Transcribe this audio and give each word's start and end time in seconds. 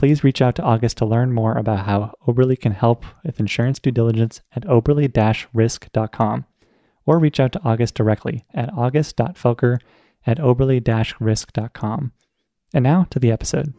please 0.00 0.24
reach 0.24 0.40
out 0.40 0.54
to 0.54 0.62
August 0.62 0.96
to 0.96 1.04
learn 1.04 1.30
more 1.30 1.52
about 1.58 1.84
how 1.84 2.14
Oberly 2.26 2.58
can 2.58 2.72
help 2.72 3.04
with 3.22 3.38
insurance 3.38 3.78
due 3.78 3.90
diligence 3.90 4.40
at 4.56 4.62
oberly 4.66 5.06
risk.com 5.52 6.46
or 7.04 7.18
reach 7.18 7.38
out 7.38 7.52
to 7.52 7.60
August 7.62 7.96
directly 7.96 8.46
at 8.54 8.72
august.felker 8.72 9.78
at 10.26 10.38
oberly 10.38 10.80
risk.com. 11.20 12.12
And 12.72 12.82
now 12.82 13.08
to 13.10 13.18
the 13.18 13.30
episode. 13.30 13.74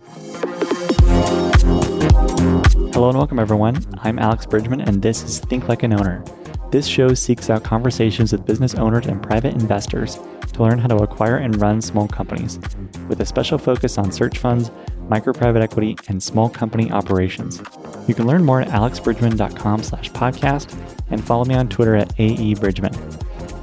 Hello 2.94 3.10
and 3.10 3.18
welcome, 3.18 3.40
everyone. 3.40 3.84
I'm 4.04 4.20
Alex 4.20 4.46
Bridgman, 4.46 4.82
and 4.82 5.02
this 5.02 5.24
is 5.24 5.40
Think 5.40 5.70
Like 5.70 5.82
an 5.82 5.94
Owner. 5.94 6.24
This 6.70 6.86
show 6.86 7.16
seeks 7.16 7.50
out 7.50 7.64
conversations 7.64 8.32
with 8.32 8.46
business 8.46 8.76
owners 8.76 9.08
and 9.08 9.24
private 9.24 9.56
investors 9.56 10.20
to 10.54 10.62
learn 10.62 10.78
how 10.78 10.88
to 10.88 10.98
acquire 10.98 11.38
and 11.38 11.60
run 11.60 11.82
small 11.82 12.08
companies, 12.08 12.60
with 13.08 13.22
a 13.22 13.26
special 13.26 13.58
focus 13.58 13.98
on 13.98 14.12
search 14.12 14.38
funds 14.38 14.70
micro 15.12 15.34
private 15.34 15.62
equity, 15.62 15.98
and 16.08 16.24
small 16.24 16.50
company 16.50 16.90
operations. 16.90 17.62
You 18.08 18.16
can 18.16 18.26
learn 18.26 18.46
more 18.46 18.62
at 18.62 18.70
alexbridgman.com 18.70 19.84
slash 19.84 20.10
podcast 20.12 20.74
and 21.12 21.22
follow 21.22 21.44
me 21.44 21.54
on 21.54 21.68
Twitter 21.68 21.98
at 21.98 22.16
aebridgman. 22.16 22.96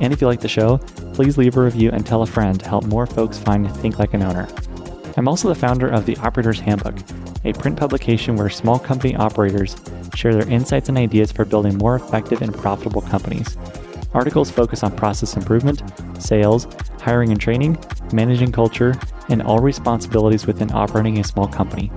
And 0.00 0.12
if 0.12 0.20
you 0.20 0.26
like 0.26 0.42
the 0.42 0.48
show, 0.48 0.76
please 1.14 1.38
leave 1.38 1.56
a 1.56 1.62
review 1.62 1.90
and 1.90 2.06
tell 2.06 2.20
a 2.20 2.26
friend 2.26 2.60
to 2.60 2.68
help 2.68 2.84
more 2.84 3.06
folks 3.06 3.38
find 3.38 3.74
Think 3.78 3.98
Like 3.98 4.12
an 4.12 4.22
Owner. 4.22 4.46
I'm 5.16 5.26
also 5.26 5.48
the 5.48 5.54
founder 5.54 5.88
of 5.88 6.04
the 6.04 6.18
Operator's 6.18 6.60
Handbook, 6.60 6.96
a 7.44 7.54
print 7.54 7.78
publication 7.78 8.36
where 8.36 8.50
small 8.50 8.78
company 8.78 9.16
operators 9.16 9.74
share 10.14 10.34
their 10.34 10.48
insights 10.48 10.90
and 10.90 10.98
ideas 10.98 11.32
for 11.32 11.46
building 11.46 11.78
more 11.78 11.96
effective 11.96 12.42
and 12.42 12.54
profitable 12.54 13.00
companies. 13.00 13.56
Articles 14.12 14.50
focus 14.50 14.82
on 14.82 14.94
process 14.94 15.34
improvement, 15.34 15.82
sales, 16.18 16.68
hiring 17.00 17.30
and 17.32 17.40
training, 17.40 17.78
managing 18.12 18.52
culture, 18.52 18.94
and 19.28 19.42
all 19.42 19.58
responsibilities 19.58 20.46
within 20.46 20.72
operating 20.72 21.18
a 21.18 21.24
small 21.24 21.48
company. 21.48 21.90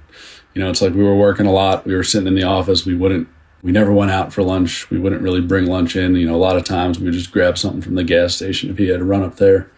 You 0.53 0.63
know, 0.63 0.69
it's 0.69 0.83
like 0.83 0.93
we 0.93 1.03
were 1.03 1.17
working 1.17 1.47
a 1.47 1.53
lot. 1.53 1.87
We 1.87 1.95
were 1.95 2.05
sitting 2.05 2.29
in 2.29 2.35
the 2.35 2.45
office. 2.45 2.85
We 2.85 2.95
wouldn't, 2.95 3.29
we 3.63 3.72
never 3.72 3.91
went 3.91 4.11
out 4.11 4.33
for 4.33 4.43
lunch. 4.43 4.89
We 4.91 4.99
wouldn't 4.99 5.22
really 5.22 5.41
bring 5.41 5.66
lunch 5.66 5.97
in. 5.97 6.16
You 6.16 6.27
know, 6.27 6.37
a 6.37 6.37
lot 6.37 6.57
of 6.57 6.65
times 6.65 7.01
we 7.01 7.11
just 7.11 7.33
grab 7.33 7.57
something 7.57 7.81
from 7.81 7.95
the 7.95 8.05
gas 8.05 8.37
station 8.37 8.71
if 8.71 8.77
he 8.77 8.89
had 8.89 8.99
to 8.99 9.05
run 9.07 9.22
up 9.22 9.37
there. 9.37 9.71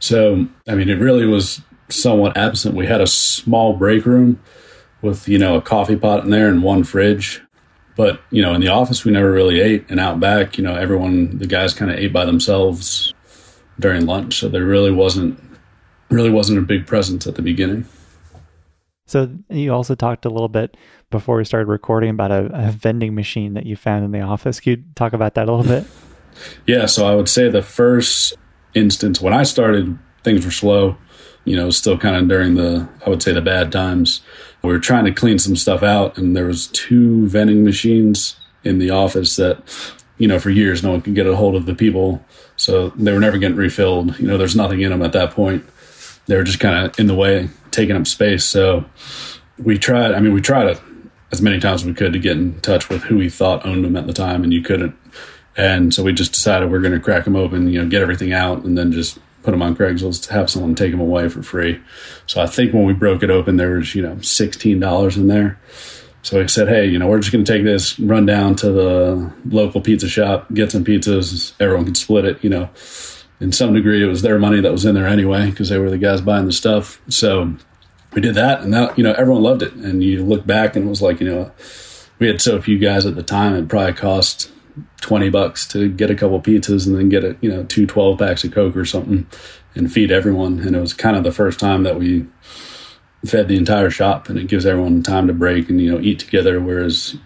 So, 0.00 0.48
I 0.66 0.74
mean, 0.74 0.88
it 0.88 0.98
really 0.98 1.26
was 1.26 1.60
somewhat 1.90 2.36
absent. 2.36 2.74
We 2.74 2.86
had 2.86 3.02
a 3.02 3.06
small 3.06 3.74
break 3.74 4.06
room 4.06 4.40
with, 5.02 5.28
you 5.28 5.38
know, 5.38 5.56
a 5.56 5.62
coffee 5.62 5.96
pot 5.96 6.24
in 6.24 6.30
there 6.30 6.48
and 6.48 6.62
one 6.62 6.84
fridge. 6.84 7.42
But, 7.96 8.20
you 8.30 8.40
know, 8.40 8.54
in 8.54 8.62
the 8.62 8.68
office, 8.68 9.04
we 9.04 9.12
never 9.12 9.30
really 9.30 9.60
ate. 9.60 9.84
And 9.90 10.00
out 10.00 10.20
back, 10.20 10.56
you 10.56 10.64
know, 10.64 10.74
everyone, 10.74 11.36
the 11.36 11.46
guys 11.46 11.74
kind 11.74 11.90
of 11.90 11.98
ate 11.98 12.12
by 12.12 12.24
themselves 12.24 13.12
during 13.80 14.06
lunch. 14.06 14.38
So 14.38 14.48
there 14.48 14.64
really 14.64 14.92
wasn't 14.92 15.40
really 16.10 16.30
wasn't 16.30 16.58
a 16.58 16.62
big 16.62 16.86
presence 16.86 17.26
at 17.26 17.34
the 17.34 17.42
beginning. 17.42 17.86
So 19.06 19.30
you 19.48 19.72
also 19.72 19.94
talked 19.94 20.26
a 20.26 20.30
little 20.30 20.48
bit 20.48 20.76
before 21.10 21.38
we 21.38 21.44
started 21.44 21.66
recording 21.66 22.10
about 22.10 22.30
a, 22.30 22.50
a 22.52 22.70
vending 22.70 23.14
machine 23.14 23.54
that 23.54 23.64
you 23.64 23.74
found 23.74 24.04
in 24.04 24.12
the 24.12 24.20
office. 24.20 24.60
Can 24.60 24.70
you 24.70 24.84
talk 24.94 25.14
about 25.14 25.34
that 25.34 25.48
a 25.48 25.52
little 25.52 25.66
bit? 25.66 25.86
yeah, 26.66 26.86
so 26.86 27.06
I 27.06 27.14
would 27.14 27.28
say 27.28 27.48
the 27.48 27.62
first 27.62 28.34
instance 28.74 29.20
when 29.20 29.32
I 29.32 29.44
started, 29.44 29.98
things 30.24 30.44
were 30.44 30.50
slow. 30.50 30.96
You 31.44 31.56
know, 31.56 31.70
still 31.70 31.96
kind 31.96 32.16
of 32.16 32.28
during 32.28 32.56
the 32.56 32.86
I 33.06 33.08
would 33.08 33.22
say 33.22 33.32
the 33.32 33.40
bad 33.40 33.72
times. 33.72 34.20
we 34.62 34.70
were 34.70 34.78
trying 34.78 35.06
to 35.06 35.12
clean 35.12 35.38
some 35.38 35.56
stuff 35.56 35.82
out, 35.82 36.18
and 36.18 36.36
there 36.36 36.44
was 36.44 36.66
two 36.66 37.26
vending 37.28 37.64
machines 37.64 38.36
in 38.64 38.78
the 38.78 38.90
office 38.90 39.36
that, 39.36 39.62
you 40.18 40.28
know, 40.28 40.38
for 40.38 40.50
years 40.50 40.82
no 40.82 40.90
one 40.90 41.00
could 41.00 41.14
get 41.14 41.26
a 41.26 41.36
hold 41.36 41.54
of 41.54 41.66
the 41.66 41.74
people, 41.74 42.24
so 42.56 42.90
they 42.90 43.12
were 43.12 43.20
never 43.20 43.38
getting 43.38 43.56
refilled. 43.56 44.18
You 44.18 44.26
know, 44.26 44.36
there's 44.36 44.56
nothing 44.56 44.80
in 44.80 44.90
them 44.90 45.02
at 45.02 45.12
that 45.12 45.30
point. 45.30 45.64
They 46.26 46.36
were 46.36 46.44
just 46.44 46.60
kind 46.60 46.86
of 46.86 46.98
in 46.98 47.06
the 47.06 47.14
way, 47.14 47.48
taking 47.70 47.96
up 47.96 48.06
space. 48.06 48.44
So 48.44 48.84
we 49.58 49.78
tried. 49.78 50.12
I 50.12 50.20
mean, 50.20 50.34
we 50.34 50.40
tried 50.40 50.66
it 50.66 50.80
as 51.30 51.42
many 51.42 51.60
times 51.60 51.82
as 51.82 51.86
we 51.86 51.94
could 51.94 52.12
to 52.12 52.18
get 52.18 52.36
in 52.36 52.60
touch 52.60 52.88
with 52.88 53.04
who 53.04 53.18
we 53.18 53.28
thought 53.28 53.64
owned 53.64 53.84
them 53.84 53.96
at 53.96 54.06
the 54.06 54.12
time, 54.12 54.42
and 54.42 54.52
you 54.52 54.62
couldn't. 54.62 54.96
And 55.56 55.92
so 55.92 56.02
we 56.02 56.12
just 56.12 56.32
decided 56.32 56.70
we're 56.70 56.80
going 56.80 56.92
to 56.92 57.00
crack 57.00 57.24
them 57.24 57.34
open, 57.36 57.68
you 57.68 57.82
know, 57.82 57.88
get 57.88 58.02
everything 58.02 58.32
out, 58.32 58.64
and 58.64 58.78
then 58.78 58.92
just 58.92 59.18
put 59.42 59.50
them 59.52 59.62
on 59.62 59.74
Craigslist 59.74 60.26
to 60.26 60.32
have 60.32 60.50
someone 60.50 60.74
take 60.74 60.90
them 60.90 61.00
away 61.00 61.28
for 61.28 61.42
free. 61.42 61.80
So 62.26 62.40
I 62.40 62.46
think 62.46 62.72
when 62.72 62.84
we 62.84 62.92
broke 62.92 63.22
it 63.22 63.30
open, 63.30 63.56
there 63.56 63.70
was, 63.70 63.94
you 63.94 64.02
know, 64.02 64.16
$16 64.16 65.16
in 65.16 65.28
there. 65.28 65.58
So 66.22 66.42
I 66.42 66.46
said, 66.46 66.68
hey, 66.68 66.86
you 66.86 66.98
know, 66.98 67.06
we're 67.06 67.20
just 67.20 67.32
going 67.32 67.44
to 67.44 67.52
take 67.52 67.64
this, 67.64 67.98
run 67.98 68.26
down 68.26 68.56
to 68.56 68.72
the 68.72 69.32
local 69.46 69.80
pizza 69.80 70.08
shop, 70.08 70.52
get 70.52 70.72
some 70.72 70.84
pizzas. 70.84 71.54
Everyone 71.60 71.84
can 71.84 71.94
split 71.94 72.24
it, 72.24 72.42
you 72.42 72.50
know. 72.50 72.68
In 73.40 73.52
some 73.52 73.72
degree, 73.72 74.02
it 74.02 74.06
was 74.06 74.22
their 74.22 74.38
money 74.38 74.60
that 74.60 74.72
was 74.72 74.84
in 74.84 74.96
there 74.96 75.06
anyway 75.06 75.50
because 75.50 75.68
they 75.68 75.78
were 75.78 75.90
the 75.90 75.98
guys 75.98 76.20
buying 76.20 76.46
the 76.46 76.52
stuff. 76.52 77.00
So 77.08 77.54
we 78.12 78.20
did 78.20 78.34
that, 78.34 78.62
and 78.62 78.74
that, 78.74 78.98
you 78.98 79.04
know, 79.04 79.12
everyone 79.12 79.42
loved 79.42 79.62
it. 79.62 79.74
And 79.74 80.02
you 80.02 80.24
look 80.24 80.44
back 80.44 80.74
and 80.74 80.86
it 80.86 80.88
was 80.88 81.00
like, 81.00 81.20
you 81.20 81.28
know, 81.28 81.52
we 82.18 82.26
had 82.26 82.42
so 82.42 82.60
few 82.60 82.78
guys 82.78 83.06
at 83.06 83.14
the 83.14 83.22
time, 83.22 83.54
it 83.54 83.68
probably 83.68 83.92
cost 83.92 84.50
20 85.00 85.30
bucks 85.30 85.66
to 85.68 85.88
get 85.88 86.10
a 86.10 86.14
couple 86.14 86.40
pizzas 86.40 86.86
and 86.86 86.96
then 86.96 87.08
get 87.08 87.24
a 87.24 87.36
you 87.40 87.50
know 87.50 87.64
two 87.64 87.86
12 87.86 88.18
packs 88.18 88.44
of 88.44 88.52
coke 88.52 88.76
or 88.76 88.84
something 88.84 89.26
and 89.74 89.92
feed 89.92 90.10
everyone 90.10 90.60
and 90.60 90.76
it 90.76 90.80
was 90.80 90.92
kind 90.92 91.16
of 91.16 91.24
the 91.24 91.32
first 91.32 91.58
time 91.58 91.82
that 91.82 91.98
we 91.98 92.26
fed 93.26 93.48
the 93.48 93.56
entire 93.56 93.90
shop 93.90 94.28
and 94.28 94.38
it 94.38 94.46
gives 94.46 94.64
everyone 94.64 95.02
time 95.02 95.26
to 95.26 95.32
break 95.32 95.68
and 95.68 95.80
you 95.80 95.90
know 95.90 96.00
eat 96.00 96.18
together 96.18 96.60
whereas 96.60 97.16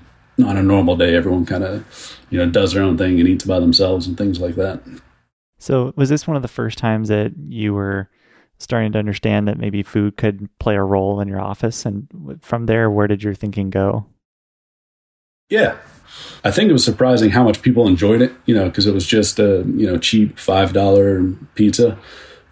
on 0.44 0.56
a 0.56 0.62
normal 0.62 0.96
day 0.96 1.14
everyone 1.14 1.44
kind 1.44 1.64
of 1.64 2.18
you 2.30 2.38
know 2.38 2.48
does 2.48 2.72
their 2.72 2.82
own 2.82 2.96
thing 2.96 3.20
and 3.20 3.28
eats 3.28 3.44
by 3.44 3.60
themselves 3.60 4.06
and 4.06 4.16
things 4.16 4.40
like 4.40 4.54
that. 4.54 4.82
So 5.58 5.92
was 5.96 6.08
this 6.08 6.26
one 6.26 6.36
of 6.36 6.42
the 6.42 6.48
first 6.48 6.78
times 6.78 7.08
that 7.08 7.32
you 7.48 7.74
were 7.74 8.10
starting 8.58 8.92
to 8.92 8.98
understand 8.98 9.46
that 9.48 9.58
maybe 9.58 9.82
food 9.82 10.16
could 10.16 10.48
play 10.58 10.74
a 10.74 10.82
role 10.82 11.20
in 11.20 11.28
your 11.28 11.40
office? 11.40 11.84
And 11.84 12.38
from 12.40 12.66
there 12.66 12.90
where 12.90 13.06
did 13.06 13.22
your 13.22 13.34
thinking 13.34 13.70
go? 13.70 14.06
Yeah. 15.50 15.76
I 16.44 16.50
think 16.50 16.68
it 16.68 16.72
was 16.72 16.84
surprising 16.84 17.30
how 17.30 17.42
much 17.44 17.62
people 17.62 17.86
enjoyed 17.86 18.22
it, 18.22 18.32
you 18.46 18.54
know, 18.54 18.64
because 18.64 18.86
it 18.86 18.94
was 18.94 19.06
just 19.06 19.38
a, 19.38 19.64
you 19.76 19.86
know, 19.86 19.98
cheap 19.98 20.36
$5 20.36 21.36
pizza. 21.54 21.98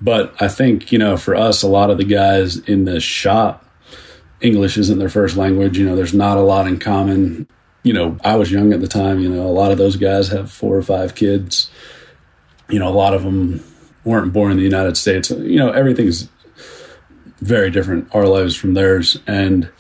But 0.01 0.35
I 0.41 0.49
think, 0.49 0.93
you 0.93 0.99
know, 0.99 1.17
for 1.17 1.35
us, 1.35 1.63
a 1.63 1.69
lot 1.69 1.91
of 1.91 1.99
the 1.99 2.05
guys 2.05 2.57
in 2.57 2.85
the 2.85 3.01
shop, 3.01 3.67
English 4.41 4.79
isn't 4.79 4.99
their 4.99 5.11
first 5.11 5.37
language. 5.37 5.77
You 5.77 5.87
know, 5.87 5.95
there's 5.97 6.15
not 6.15 6.39
a 6.39 6.43
lot 6.43 6.67
in 6.67 6.79
common. 6.79 7.47
You 7.83 7.93
know, 7.93 8.19
I 8.25 8.37
was 8.37 8.51
young 8.51 8.73
at 8.73 8.81
the 8.81 8.89
time. 8.89 9.21
You 9.21 9.29
know, 9.29 9.43
a 9.43 9.53
lot 9.53 9.73
of 9.73 9.79
those 9.79 9.97
guys 9.97 10.29
have 10.29 10.51
four 10.51 10.77
or 10.77 10.83
five 10.83 11.15
kids. 11.15 11.71
You 12.69 12.79
know, 12.79 12.89
a 12.89 12.97
lot 12.97 13.15
of 13.15 13.23
them 13.23 13.63
weren't 14.05 14.33
born 14.33 14.53
in 14.53 14.57
the 14.57 14.65
United 14.65 14.97
States. 14.97 15.31
You 15.31 15.59
know, 15.59 15.71
everything's 15.71 16.29
very 17.41 17.71
different, 17.71 18.15
our 18.15 18.27
lives 18.27 18.57
from 18.57 18.75
theirs. 18.75 19.19
And, 19.27 19.71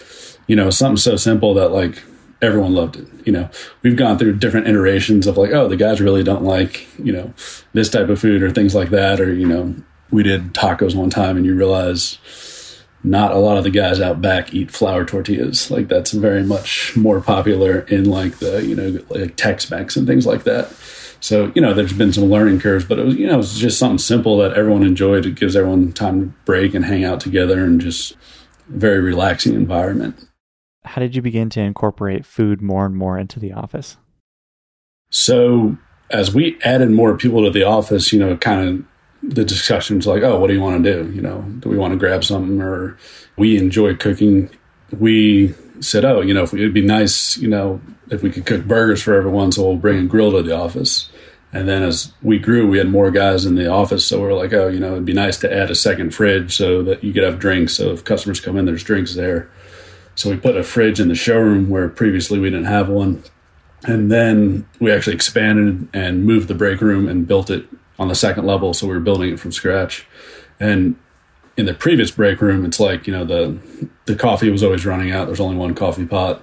you 0.46 0.56
know, 0.56 0.68
something 0.70 0.96
so 0.96 1.16
simple 1.16 1.54
that, 1.54 1.70
like, 1.70 2.02
everyone 2.42 2.74
loved 2.74 2.96
it. 2.96 3.06
You 3.24 3.32
know, 3.32 3.50
we've 3.82 3.96
gone 3.96 4.18
through 4.18 4.36
different 4.36 4.66
iterations 4.66 5.26
of 5.26 5.36
like, 5.36 5.52
oh, 5.52 5.68
the 5.68 5.76
guys 5.76 6.00
really 6.00 6.22
don't 6.22 6.42
like, 6.42 6.86
you 6.98 7.12
know, 7.12 7.32
this 7.72 7.90
type 7.90 8.08
of 8.08 8.18
food 8.18 8.42
or 8.42 8.50
things 8.50 8.74
like 8.74 8.90
that. 8.90 9.20
Or, 9.20 9.32
you 9.32 9.46
know, 9.46 9.74
we 10.10 10.22
did 10.22 10.54
tacos 10.54 10.94
one 10.94 11.10
time 11.10 11.36
and 11.36 11.46
you 11.46 11.54
realize 11.54 12.18
not 13.02 13.32
a 13.32 13.38
lot 13.38 13.56
of 13.56 13.64
the 13.64 13.70
guys 13.70 14.00
out 14.00 14.20
back 14.20 14.52
eat 14.52 14.70
flour 14.70 15.04
tortillas. 15.04 15.70
Like 15.70 15.88
that's 15.88 16.12
very 16.12 16.42
much 16.42 16.96
more 16.96 17.20
popular 17.20 17.80
in 17.80 18.04
like 18.04 18.38
the, 18.38 18.64
you 18.64 18.76
know, 18.76 18.98
like 19.08 19.36
Tex 19.36 19.70
Mex 19.70 19.96
and 19.96 20.06
things 20.06 20.26
like 20.26 20.44
that. 20.44 20.70
So, 21.22 21.52
you 21.54 21.60
know, 21.60 21.74
there's 21.74 21.92
been 21.92 22.12
some 22.12 22.24
learning 22.24 22.60
curves, 22.60 22.84
but 22.84 22.98
it 22.98 23.04
was, 23.04 23.14
you 23.14 23.26
know, 23.26 23.34
it 23.34 23.38
was 23.38 23.58
just 23.58 23.78
something 23.78 23.98
simple 23.98 24.38
that 24.38 24.54
everyone 24.54 24.82
enjoyed. 24.82 25.26
It 25.26 25.34
gives 25.34 25.54
everyone 25.54 25.92
time 25.92 26.20
to 26.20 26.26
break 26.44 26.74
and 26.74 26.84
hang 26.84 27.04
out 27.04 27.20
together 27.20 27.64
and 27.64 27.80
just 27.80 28.16
very 28.68 29.00
relaxing 29.00 29.54
environment 29.54 30.26
how 30.84 31.00
did 31.00 31.14
you 31.14 31.22
begin 31.22 31.50
to 31.50 31.60
incorporate 31.60 32.24
food 32.24 32.60
more 32.60 32.86
and 32.86 32.96
more 32.96 33.18
into 33.18 33.38
the 33.38 33.52
office? 33.52 33.96
So, 35.10 35.76
as 36.10 36.34
we 36.34 36.58
added 36.62 36.90
more 36.90 37.16
people 37.16 37.44
to 37.44 37.50
the 37.50 37.64
office, 37.64 38.12
you 38.12 38.18
know, 38.18 38.36
kind 38.36 38.68
of 38.68 38.84
the 39.22 39.44
discussions 39.44 40.06
like, 40.06 40.22
oh, 40.22 40.38
what 40.38 40.48
do 40.48 40.54
you 40.54 40.60
want 40.60 40.82
to 40.82 41.04
do? 41.04 41.10
You 41.12 41.20
know, 41.20 41.42
do 41.60 41.68
we 41.68 41.76
want 41.76 41.92
to 41.92 41.98
grab 41.98 42.24
something 42.24 42.60
or 42.60 42.96
we 43.36 43.58
enjoy 43.58 43.94
cooking? 43.94 44.50
We 44.98 45.54
said, 45.80 46.04
oh, 46.04 46.20
you 46.20 46.34
know, 46.34 46.44
we, 46.52 46.60
it'd 46.60 46.74
be 46.74 46.84
nice, 46.84 47.36
you 47.36 47.48
know, 47.48 47.80
if 48.10 48.22
we 48.22 48.30
could 48.30 48.46
cook 48.46 48.64
burgers 48.64 49.02
for 49.02 49.14
everyone, 49.14 49.52
so 49.52 49.64
we'll 49.64 49.76
bring 49.76 49.98
a 49.98 50.06
grill 50.06 50.32
to 50.32 50.42
the 50.42 50.56
office. 50.56 51.10
And 51.52 51.68
then 51.68 51.82
as 51.82 52.12
we 52.22 52.38
grew, 52.38 52.68
we 52.68 52.78
had 52.78 52.88
more 52.88 53.10
guys 53.10 53.44
in 53.44 53.56
the 53.56 53.68
office. 53.68 54.06
So 54.06 54.20
we 54.20 54.28
are 54.28 54.34
like, 54.34 54.52
oh, 54.52 54.68
you 54.68 54.78
know, 54.78 54.92
it'd 54.92 55.04
be 55.04 55.12
nice 55.12 55.36
to 55.38 55.52
add 55.52 55.70
a 55.70 55.74
second 55.74 56.14
fridge 56.14 56.56
so 56.56 56.82
that 56.84 57.02
you 57.02 57.12
could 57.12 57.24
have 57.24 57.40
drinks. 57.40 57.74
So 57.74 57.90
if 57.90 58.04
customers 58.04 58.40
come 58.40 58.56
in, 58.56 58.66
there's 58.66 58.84
drinks 58.84 59.14
there. 59.14 59.50
So 60.14 60.30
we 60.30 60.36
put 60.36 60.56
a 60.56 60.62
fridge 60.62 61.00
in 61.00 61.08
the 61.08 61.14
showroom 61.14 61.68
where 61.68 61.88
previously 61.88 62.38
we 62.38 62.50
didn't 62.50 62.66
have 62.66 62.88
one. 62.88 63.24
And 63.82 64.12
then 64.12 64.68
we 64.78 64.92
actually 64.92 65.14
expanded 65.14 65.88
and 65.92 66.24
moved 66.24 66.48
the 66.48 66.54
break 66.54 66.80
room 66.80 67.08
and 67.08 67.26
built 67.26 67.50
it 67.50 67.66
on 68.00 68.08
the 68.08 68.14
second 68.14 68.46
level. 68.46 68.74
So 68.74 68.88
we 68.88 68.94
were 68.94 69.00
building 69.00 69.32
it 69.32 69.38
from 69.38 69.52
scratch. 69.52 70.06
And 70.58 70.96
in 71.56 71.66
the 71.66 71.74
previous 71.74 72.10
break 72.10 72.40
room, 72.40 72.64
it's 72.64 72.80
like, 72.80 73.06
you 73.06 73.12
know, 73.12 73.24
the 73.24 73.58
the 74.06 74.16
coffee 74.16 74.50
was 74.50 74.64
always 74.64 74.84
running 74.84 75.12
out. 75.12 75.26
There's 75.26 75.38
only 75.38 75.56
one 75.56 75.74
coffee 75.74 76.06
pot. 76.06 76.42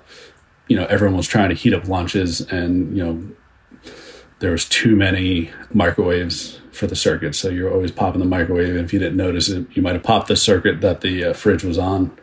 You 0.67 0.77
know, 0.77 0.85
everyone 0.85 1.17
was 1.17 1.27
trying 1.27 1.49
to 1.49 1.55
heat 1.55 1.73
up 1.73 1.87
lunches 1.87 2.41
and, 2.41 2.95
you 2.95 3.03
know, 3.03 3.91
there 4.39 4.51
was 4.51 4.65
too 4.65 4.95
many 4.95 5.49
microwaves 5.73 6.59
for 6.71 6.85
the 6.85 6.95
circuit. 6.95 7.33
So 7.33 7.49
you're 7.49 7.73
always 7.73 7.91
popping 7.91 8.19
the 8.19 8.27
microwave. 8.27 8.75
And 8.75 8.85
if 8.85 8.93
you 8.93 8.99
didn't 8.99 9.17
notice 9.17 9.49
it, 9.49 9.65
you 9.73 9.81
might 9.81 9.95
have 9.95 10.03
popped 10.03 10.27
the 10.27 10.35
circuit 10.35 10.81
that 10.81 11.01
the 11.01 11.25
uh, 11.25 11.33
fridge 11.33 11.63
was 11.63 11.79
on. 11.79 12.15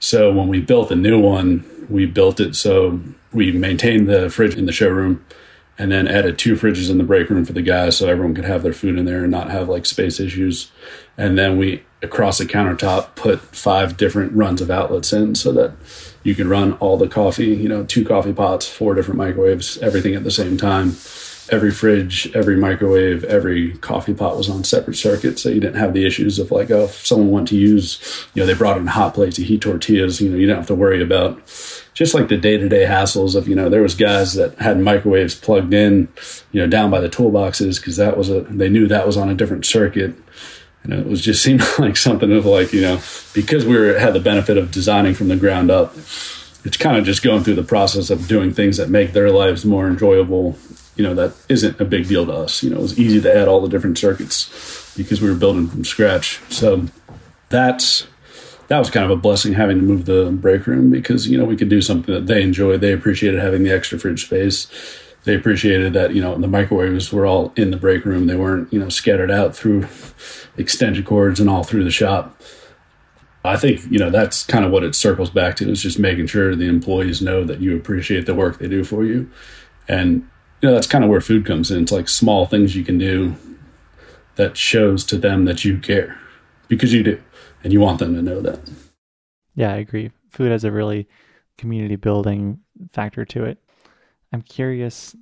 So 0.00 0.32
when 0.32 0.48
we 0.48 0.60
built 0.60 0.88
the 0.88 0.96
new 0.96 1.20
one, 1.20 1.64
we 1.88 2.06
built 2.06 2.40
it 2.40 2.56
so 2.56 3.00
we 3.32 3.52
maintained 3.52 4.08
the 4.08 4.28
fridge 4.28 4.56
in 4.56 4.66
the 4.66 4.72
showroom 4.72 5.24
and 5.78 5.90
then 5.90 6.06
added 6.06 6.38
two 6.38 6.54
fridges 6.54 6.90
in 6.90 6.98
the 6.98 7.04
break 7.04 7.30
room 7.30 7.44
for 7.44 7.52
the 7.52 7.62
guys 7.62 7.96
so 7.96 8.08
everyone 8.08 8.34
could 8.34 8.44
have 8.44 8.62
their 8.62 8.72
food 8.72 8.98
in 8.98 9.04
there 9.04 9.22
and 9.22 9.30
not 9.30 9.50
have 9.50 9.68
like 9.68 9.86
space 9.86 10.20
issues. 10.20 10.70
And 11.16 11.38
then 11.38 11.56
we 11.58 11.84
across 12.02 12.38
the 12.38 12.44
countertop 12.44 13.14
put 13.14 13.40
five 13.40 13.96
different 13.96 14.32
runs 14.32 14.60
of 14.60 14.70
outlets 14.70 15.12
in 15.12 15.34
so 15.34 15.52
that 15.52 15.72
you 16.22 16.34
can 16.34 16.48
run 16.48 16.74
all 16.74 16.96
the 16.96 17.08
coffee, 17.08 17.54
you 17.54 17.68
know, 17.68 17.84
two 17.84 18.04
coffee 18.04 18.32
pots, 18.32 18.68
four 18.68 18.94
different 18.94 19.18
microwaves, 19.18 19.78
everything 19.78 20.14
at 20.14 20.24
the 20.24 20.30
same 20.30 20.56
time 20.56 20.96
every 21.50 21.70
fridge, 21.70 22.30
every 22.34 22.56
microwave, 22.56 23.24
every 23.24 23.72
coffee 23.78 24.14
pot 24.14 24.36
was 24.36 24.48
on 24.48 24.64
separate 24.64 24.96
circuits. 24.96 25.42
So 25.42 25.48
you 25.48 25.60
didn't 25.60 25.80
have 25.80 25.92
the 25.92 26.06
issues 26.06 26.38
of 26.38 26.50
like, 26.50 26.70
oh, 26.70 26.84
if 26.84 27.06
someone 27.06 27.30
went 27.30 27.48
to 27.48 27.56
use, 27.56 28.26
you 28.34 28.42
know, 28.42 28.46
they 28.46 28.54
brought 28.54 28.78
in 28.78 28.86
hot 28.86 29.14
plates 29.14 29.36
to 29.36 29.44
heat 29.44 29.62
tortillas, 29.62 30.20
you 30.20 30.30
know, 30.30 30.36
you 30.36 30.46
didn't 30.46 30.58
have 30.58 30.66
to 30.68 30.74
worry 30.74 31.02
about 31.02 31.38
just 31.94 32.14
like 32.14 32.28
the 32.28 32.36
day 32.36 32.56
to 32.56 32.68
day 32.68 32.84
hassles 32.84 33.34
of, 33.34 33.48
you 33.48 33.54
know, 33.54 33.68
there 33.68 33.82
was 33.82 33.94
guys 33.94 34.34
that 34.34 34.58
had 34.58 34.78
microwaves 34.78 35.34
plugged 35.34 35.74
in, 35.74 36.08
you 36.52 36.60
know, 36.60 36.66
down 36.66 36.90
by 36.90 37.00
the 37.00 37.08
toolboxes 37.08 37.78
because 37.78 37.96
that 37.96 38.16
was 38.16 38.30
a, 38.30 38.42
they 38.42 38.68
knew 38.68 38.86
that 38.86 39.06
was 39.06 39.16
on 39.16 39.28
a 39.28 39.34
different 39.34 39.66
circuit. 39.66 40.14
And 40.84 40.92
it 40.92 41.06
was 41.06 41.20
just 41.20 41.42
seemed 41.44 41.62
like 41.78 41.96
something 41.96 42.32
of 42.32 42.46
like, 42.46 42.72
you 42.72 42.82
know, 42.82 43.00
because 43.34 43.66
we 43.66 43.76
were, 43.76 43.98
had 43.98 44.14
the 44.14 44.20
benefit 44.20 44.56
of 44.56 44.70
designing 44.70 45.14
from 45.14 45.28
the 45.28 45.36
ground 45.36 45.70
up, 45.70 45.96
it's 46.64 46.76
kind 46.76 46.96
of 46.96 47.04
just 47.04 47.24
going 47.24 47.42
through 47.42 47.56
the 47.56 47.64
process 47.64 48.08
of 48.10 48.28
doing 48.28 48.54
things 48.54 48.76
that 48.76 48.88
make 48.88 49.12
their 49.12 49.30
lives 49.30 49.64
more 49.64 49.88
enjoyable 49.88 50.56
you 51.02 51.08
know 51.08 51.14
that 51.16 51.34
isn't 51.48 51.80
a 51.80 51.84
big 51.84 52.06
deal 52.06 52.24
to 52.26 52.32
us. 52.32 52.62
You 52.62 52.70
know, 52.70 52.76
it 52.76 52.82
was 52.82 52.96
easy 52.96 53.20
to 53.20 53.36
add 53.36 53.48
all 53.48 53.60
the 53.60 53.68
different 53.68 53.98
circuits 53.98 54.94
because 54.96 55.20
we 55.20 55.28
were 55.28 55.34
building 55.34 55.66
from 55.66 55.84
scratch. 55.84 56.38
So 56.48 56.86
that's 57.48 58.06
that 58.68 58.78
was 58.78 58.88
kind 58.88 59.04
of 59.04 59.10
a 59.10 59.16
blessing 59.16 59.54
having 59.54 59.78
to 59.78 59.82
move 59.82 60.04
the 60.04 60.30
break 60.30 60.64
room 60.68 60.92
because 60.92 61.26
you 61.26 61.36
know 61.36 61.44
we 61.44 61.56
could 61.56 61.68
do 61.68 61.82
something 61.82 62.14
that 62.14 62.28
they 62.28 62.40
enjoyed. 62.40 62.82
They 62.82 62.92
appreciated 62.92 63.40
having 63.40 63.64
the 63.64 63.72
extra 63.72 63.98
fridge 63.98 64.26
space. 64.26 64.68
They 65.24 65.34
appreciated 65.34 65.92
that 65.94 66.14
you 66.14 66.22
know 66.22 66.38
the 66.38 66.46
microwaves 66.46 67.12
were 67.12 67.26
all 67.26 67.52
in 67.56 67.72
the 67.72 67.76
break 67.76 68.04
room. 68.04 68.28
They 68.28 68.36
weren't 68.36 68.72
you 68.72 68.78
know 68.78 68.88
scattered 68.88 69.32
out 69.32 69.56
through 69.56 69.88
extension 70.56 71.04
cords 71.04 71.40
and 71.40 71.50
all 71.50 71.64
through 71.64 71.82
the 71.82 71.90
shop. 71.90 72.40
I 73.44 73.56
think 73.56 73.80
you 73.90 73.98
know 73.98 74.10
that's 74.10 74.44
kind 74.44 74.64
of 74.64 74.70
what 74.70 74.84
it 74.84 74.94
circles 74.94 75.30
back 75.30 75.56
to 75.56 75.68
is 75.68 75.82
just 75.82 75.98
making 75.98 76.28
sure 76.28 76.54
the 76.54 76.68
employees 76.68 77.20
know 77.20 77.42
that 77.42 77.58
you 77.58 77.76
appreciate 77.76 78.26
the 78.26 78.36
work 78.36 78.60
they 78.60 78.68
do 78.68 78.84
for 78.84 79.02
you, 79.02 79.28
and 79.88 80.28
you 80.62 80.68
know 80.68 80.74
that's 80.74 80.86
kind 80.86 81.04
of 81.04 81.10
where 81.10 81.20
food 81.20 81.44
comes 81.44 81.70
in. 81.70 81.82
It's 81.82 81.92
like 81.92 82.08
small 82.08 82.46
things 82.46 82.74
you 82.76 82.84
can 82.84 82.98
do 82.98 83.34
that 84.36 84.56
shows 84.56 85.04
to 85.06 85.18
them 85.18 85.44
that 85.44 85.64
you 85.64 85.78
care 85.78 86.18
because 86.68 86.92
you 86.92 87.02
do, 87.02 87.20
and 87.62 87.72
you 87.72 87.80
want 87.80 87.98
them 87.98 88.14
to 88.14 88.22
know 88.22 88.40
that. 88.40 88.60
Yeah, 89.54 89.72
I 89.72 89.76
agree. 89.76 90.10
Food 90.30 90.50
has 90.50 90.64
a 90.64 90.72
really 90.72 91.08
community 91.58 91.96
building 91.96 92.60
factor 92.92 93.24
to 93.26 93.44
it. 93.44 93.58
I'm 94.32 94.42
curious 94.42 95.14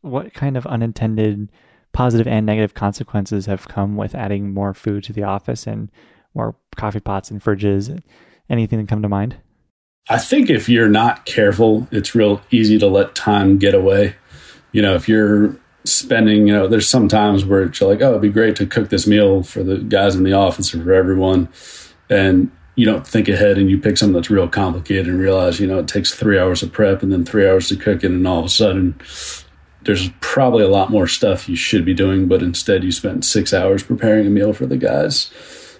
what 0.00 0.34
kind 0.34 0.56
of 0.56 0.66
unintended 0.66 1.50
positive 1.92 2.26
and 2.26 2.44
negative 2.44 2.74
consequences 2.74 3.46
have 3.46 3.68
come 3.68 3.96
with 3.96 4.14
adding 4.14 4.52
more 4.52 4.74
food 4.74 5.04
to 5.04 5.12
the 5.12 5.22
office 5.22 5.66
and 5.66 5.90
more 6.34 6.56
coffee 6.74 7.00
pots 7.00 7.30
and 7.30 7.42
fridges 7.42 8.02
Anything 8.48 8.78
that 8.78 8.88
come 8.88 9.02
to 9.02 9.08
mind? 9.08 9.36
I 10.08 10.18
think 10.18 10.50
if 10.50 10.68
you're 10.68 10.88
not 10.88 11.24
careful, 11.24 11.88
it's 11.90 12.14
real 12.14 12.40
easy 12.50 12.78
to 12.78 12.86
let 12.86 13.14
time 13.14 13.58
get 13.58 13.74
away. 13.74 14.14
You 14.70 14.82
know, 14.82 14.94
if 14.94 15.08
you're 15.08 15.56
spending, 15.84 16.46
you 16.46 16.52
know, 16.52 16.68
there's 16.68 16.88
some 16.88 17.08
times 17.08 17.44
where 17.44 17.62
you're 17.62 17.90
like, 17.90 18.02
oh, 18.02 18.10
it'd 18.10 18.22
be 18.22 18.28
great 18.28 18.56
to 18.56 18.66
cook 18.66 18.88
this 18.88 19.06
meal 19.06 19.42
for 19.42 19.62
the 19.62 19.78
guys 19.78 20.14
in 20.14 20.22
the 20.22 20.32
office 20.32 20.74
or 20.74 20.82
for 20.82 20.92
everyone. 20.92 21.48
And 22.08 22.52
you 22.76 22.84
don't 22.84 23.06
think 23.06 23.28
ahead 23.28 23.58
and 23.58 23.70
you 23.70 23.78
pick 23.78 23.96
something 23.96 24.14
that's 24.14 24.30
real 24.30 24.48
complicated 24.48 25.08
and 25.08 25.18
realize, 25.18 25.58
you 25.58 25.66
know, 25.66 25.78
it 25.78 25.88
takes 25.88 26.14
three 26.14 26.38
hours 26.38 26.62
of 26.62 26.72
prep 26.72 27.02
and 27.02 27.10
then 27.10 27.24
three 27.24 27.48
hours 27.48 27.68
to 27.68 27.76
cook 27.76 28.04
it. 28.04 28.10
And 28.10 28.26
all 28.28 28.40
of 28.40 28.44
a 28.44 28.50
sudden, 28.50 28.94
there's 29.82 30.10
probably 30.20 30.62
a 30.62 30.68
lot 30.68 30.90
more 30.90 31.06
stuff 31.08 31.48
you 31.48 31.56
should 31.56 31.84
be 31.84 31.94
doing, 31.94 32.28
but 32.28 32.42
instead 32.42 32.84
you 32.84 32.92
spent 32.92 33.24
six 33.24 33.54
hours 33.54 33.82
preparing 33.82 34.26
a 34.26 34.30
meal 34.30 34.52
for 34.52 34.66
the 34.66 34.76
guys. 34.76 35.32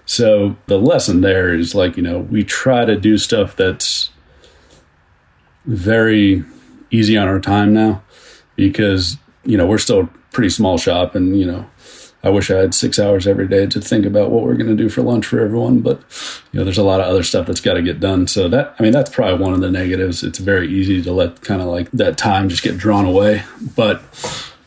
So 0.06 0.56
the 0.66 0.78
lesson 0.78 1.20
there 1.20 1.54
is 1.54 1.74
like, 1.74 1.96
you 1.96 2.02
know, 2.02 2.20
we 2.20 2.44
try 2.44 2.84
to 2.84 2.96
do 2.96 3.18
stuff 3.18 3.56
that's 3.56 4.10
very 5.66 6.44
easy 6.90 7.16
on 7.16 7.28
our 7.28 7.40
time 7.40 7.74
now 7.74 8.02
because, 8.54 9.16
you 9.44 9.56
know, 9.56 9.66
we're 9.66 9.78
still 9.78 10.00
a 10.00 10.06
pretty 10.32 10.50
small 10.50 10.78
shop 10.78 11.14
and, 11.14 11.38
you 11.38 11.46
know, 11.46 11.66
I 12.26 12.30
wish 12.30 12.50
I 12.50 12.56
had 12.56 12.74
six 12.74 12.98
hours 12.98 13.28
every 13.28 13.46
day 13.46 13.66
to 13.66 13.80
think 13.80 14.04
about 14.04 14.30
what 14.30 14.42
we're 14.42 14.56
going 14.56 14.74
to 14.74 14.82
do 14.82 14.88
for 14.88 15.00
lunch 15.00 15.26
for 15.26 15.38
everyone. 15.38 15.80
But 15.80 16.00
you 16.50 16.58
know, 16.58 16.64
there's 16.64 16.76
a 16.76 16.82
lot 16.82 17.00
of 17.00 17.06
other 17.06 17.22
stuff 17.22 17.46
that's 17.46 17.60
got 17.60 17.74
to 17.74 17.82
get 17.82 18.00
done. 18.00 18.26
So 18.26 18.48
that 18.48 18.74
I 18.78 18.82
mean, 18.82 18.90
that's 18.90 19.10
probably 19.10 19.38
one 19.38 19.54
of 19.54 19.60
the 19.60 19.70
negatives. 19.70 20.24
It's 20.24 20.40
very 20.40 20.68
easy 20.68 21.00
to 21.02 21.12
let 21.12 21.42
kind 21.42 21.60
of 21.60 21.68
like 21.68 21.88
that 21.92 22.18
time 22.18 22.48
just 22.48 22.64
get 22.64 22.78
drawn 22.78 23.04
away. 23.04 23.44
But 23.76 24.02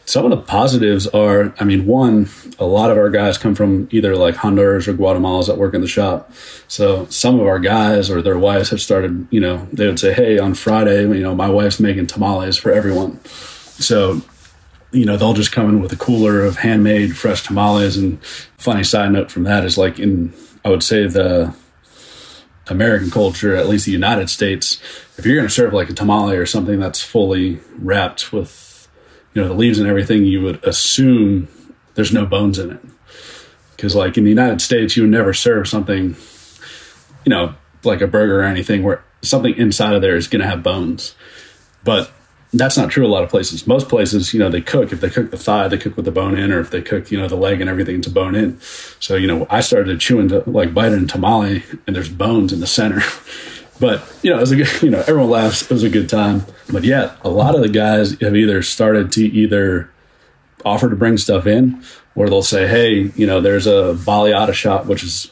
some 0.09 0.25
of 0.25 0.31
the 0.31 0.37
positives 0.37 1.05
are, 1.05 1.53
I 1.59 1.65
mean, 1.65 1.85
one, 1.85 2.29
a 2.57 2.65
lot 2.65 2.89
of 2.89 2.97
our 2.97 3.11
guys 3.11 3.37
come 3.37 3.53
from 3.53 3.87
either 3.91 4.15
like 4.15 4.33
Honduras 4.33 4.87
or 4.87 4.93
Guatemala 4.93 5.45
that 5.45 5.59
work 5.59 5.75
in 5.75 5.81
the 5.81 5.87
shop. 5.87 6.33
So 6.67 7.05
some 7.11 7.39
of 7.39 7.45
our 7.45 7.59
guys 7.59 8.09
or 8.09 8.23
their 8.23 8.39
wives 8.39 8.71
have 8.71 8.81
started, 8.81 9.27
you 9.29 9.39
know, 9.39 9.67
they 9.71 9.85
would 9.85 9.99
say, 9.99 10.11
Hey, 10.13 10.39
on 10.39 10.55
Friday, 10.55 11.01
you 11.03 11.21
know, 11.21 11.35
my 11.35 11.47
wife's 11.47 11.79
making 11.79 12.07
tamales 12.07 12.57
for 12.57 12.71
everyone. 12.71 13.23
So 13.25 14.23
you 14.91 15.05
know, 15.05 15.15
they'll 15.15 15.33
just 15.33 15.51
come 15.51 15.69
in 15.69 15.79
with 15.79 15.93
a 15.93 15.95
cooler 15.95 16.43
of 16.43 16.57
handmade 16.57 17.15
fresh 17.15 17.43
tamales. 17.43 17.95
And 17.95 18.19
funny 18.57 18.83
side 18.83 19.11
note 19.11 19.29
from 19.29 19.43
that 19.43 19.63
is 19.63 19.77
like 19.77 19.99
in, 19.99 20.33
I 20.65 20.69
would 20.69 20.81
say 20.81 21.05
the 21.05 21.53
American 22.65 23.11
culture, 23.11 23.55
at 23.55 23.69
least 23.69 23.85
the 23.85 23.91
United 23.91 24.31
States, 24.31 24.81
if 25.19 25.25
you're 25.27 25.35
going 25.35 25.47
to 25.47 25.53
serve 25.53 25.71
like 25.71 25.91
a 25.91 25.93
tamale 25.93 26.35
or 26.35 26.47
something 26.47 26.79
that's 26.79 26.99
fully 26.99 27.59
wrapped 27.77 28.33
with, 28.33 28.68
you 29.33 29.41
know, 29.41 29.48
the 29.48 29.53
leaves 29.53 29.79
and 29.79 29.88
everything, 29.88 30.25
you 30.25 30.41
would 30.41 30.63
assume 30.63 31.48
there's 31.95 32.13
no 32.13 32.25
bones 32.25 32.59
in 32.59 32.71
it. 32.71 32.79
Because 33.75 33.95
like 33.95 34.17
in 34.17 34.24
the 34.24 34.29
United 34.29 34.62
States, 34.62 34.98
you 34.98 35.03
would 35.03 35.12
never 35.12 35.33
serve 35.33 35.67
something, 35.67 36.15
you 37.25 37.29
know, 37.29 37.55
like 37.83 38.01
a 38.01 38.07
burger 38.07 38.41
or 38.41 38.43
anything 38.43 38.83
where 38.83 39.03
something 39.21 39.55
inside 39.55 39.93
of 39.93 40.01
there 40.01 40.15
is 40.15 40.27
going 40.27 40.41
to 40.41 40.48
have 40.48 40.63
bones. 40.63 41.15
But 41.83 42.12
that's 42.53 42.77
not 42.77 42.89
true 42.89 43.05
a 43.05 43.07
lot 43.07 43.24
of 43.24 43.29
places. 43.29 43.67
Most 43.67 43.89
places, 43.89 44.33
you 44.33 44.39
know, 44.39 44.50
they 44.50 44.62
cook. 44.62 44.91
If 44.91 45.01
they 45.01 45.09
cook 45.09 45.31
the 45.31 45.38
thigh, 45.38 45.67
they 45.67 45.77
cook 45.77 45.95
with 45.95 46.05
the 46.05 46.12
bone 46.12 46.38
in, 46.38 46.51
or 46.51 46.59
if 46.59 46.71
they 46.71 46.81
cook, 46.81 47.12
you 47.12 47.19
know, 47.19 47.27
the 47.27 47.36
leg 47.36 47.62
and 47.62 47.69
everything, 47.69 47.98
it's 47.98 48.07
a 48.07 48.12
bone 48.12 48.36
in. 48.36 48.59
So, 49.00 49.15
you 49.15 49.27
know, 49.27 49.45
I 49.50 49.62
started 49.62 50.00
chewing 50.00 50.29
to 50.29 50.43
like 50.50 50.74
biting 50.74 51.07
tamale, 51.07 51.63
and 51.86 51.95
there's 51.95 52.09
bones 52.09 52.51
in 52.51 52.59
the 52.59 52.67
center. 52.67 53.01
but 53.79 54.03
you 54.21 54.31
know, 54.31 54.38
it 54.38 54.41
was 54.41 54.51
a 54.51 54.55
good, 54.57 54.69
you 54.81 54.89
know, 54.89 55.00
everyone 55.00 55.29
laughs. 55.29 55.63
It 55.63 55.71
was 55.71 55.83
a 55.83 55.89
good 55.89 56.09
time. 56.09 56.45
But 56.71 56.83
yeah, 56.83 57.15
a 57.24 57.29
lot 57.29 57.55
of 57.55 57.62
the 57.62 57.69
guys 57.69 58.19
have 58.21 58.36
either 58.36 58.62
started 58.62 59.12
to 59.13 59.25
either 59.25 59.89
offer 60.65 60.89
to 60.89 60.95
bring 60.95 61.17
stuff 61.17 61.48
in, 61.48 61.83
or 62.15 62.29
they'll 62.29 62.41
say, 62.41 62.67
hey, 62.67 63.12
you 63.15 63.25
know, 63.25 63.41
there's 63.41 63.67
a 63.67 63.95
baleada 64.05 64.53
shop, 64.53 64.86
which 64.86 65.03
is 65.03 65.31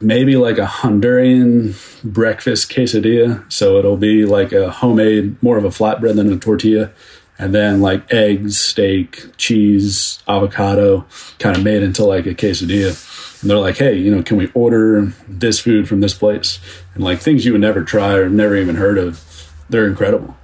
maybe 0.00 0.36
like 0.36 0.58
a 0.58 0.66
Honduran 0.66 1.74
breakfast 2.04 2.70
quesadilla. 2.70 3.50
So 3.50 3.78
it'll 3.78 3.96
be 3.96 4.24
like 4.24 4.52
a 4.52 4.70
homemade, 4.70 5.40
more 5.42 5.56
of 5.56 5.64
a 5.64 5.68
flatbread 5.68 6.16
than 6.16 6.32
a 6.32 6.38
tortilla. 6.38 6.90
And 7.38 7.54
then 7.54 7.80
like 7.80 8.12
eggs, 8.12 8.58
steak, 8.58 9.36
cheese, 9.36 10.20
avocado, 10.28 11.06
kind 11.38 11.56
of 11.56 11.64
made 11.64 11.82
into 11.82 12.04
like 12.04 12.26
a 12.26 12.34
quesadilla. 12.34 13.40
And 13.40 13.50
they're 13.50 13.58
like, 13.58 13.78
hey, 13.78 13.96
you 13.96 14.14
know, 14.14 14.22
can 14.22 14.36
we 14.36 14.50
order 14.54 15.12
this 15.26 15.58
food 15.58 15.88
from 15.88 16.00
this 16.00 16.14
place? 16.14 16.60
And 16.94 17.04
like 17.04 17.20
things 17.20 17.44
you 17.44 17.52
would 17.52 17.60
never 17.60 17.82
try 17.82 18.14
or 18.14 18.28
never 18.28 18.56
even 18.56 18.76
heard 18.76 18.98
of, 18.98 19.52
they're 19.68 19.86
incredible. 19.86 20.36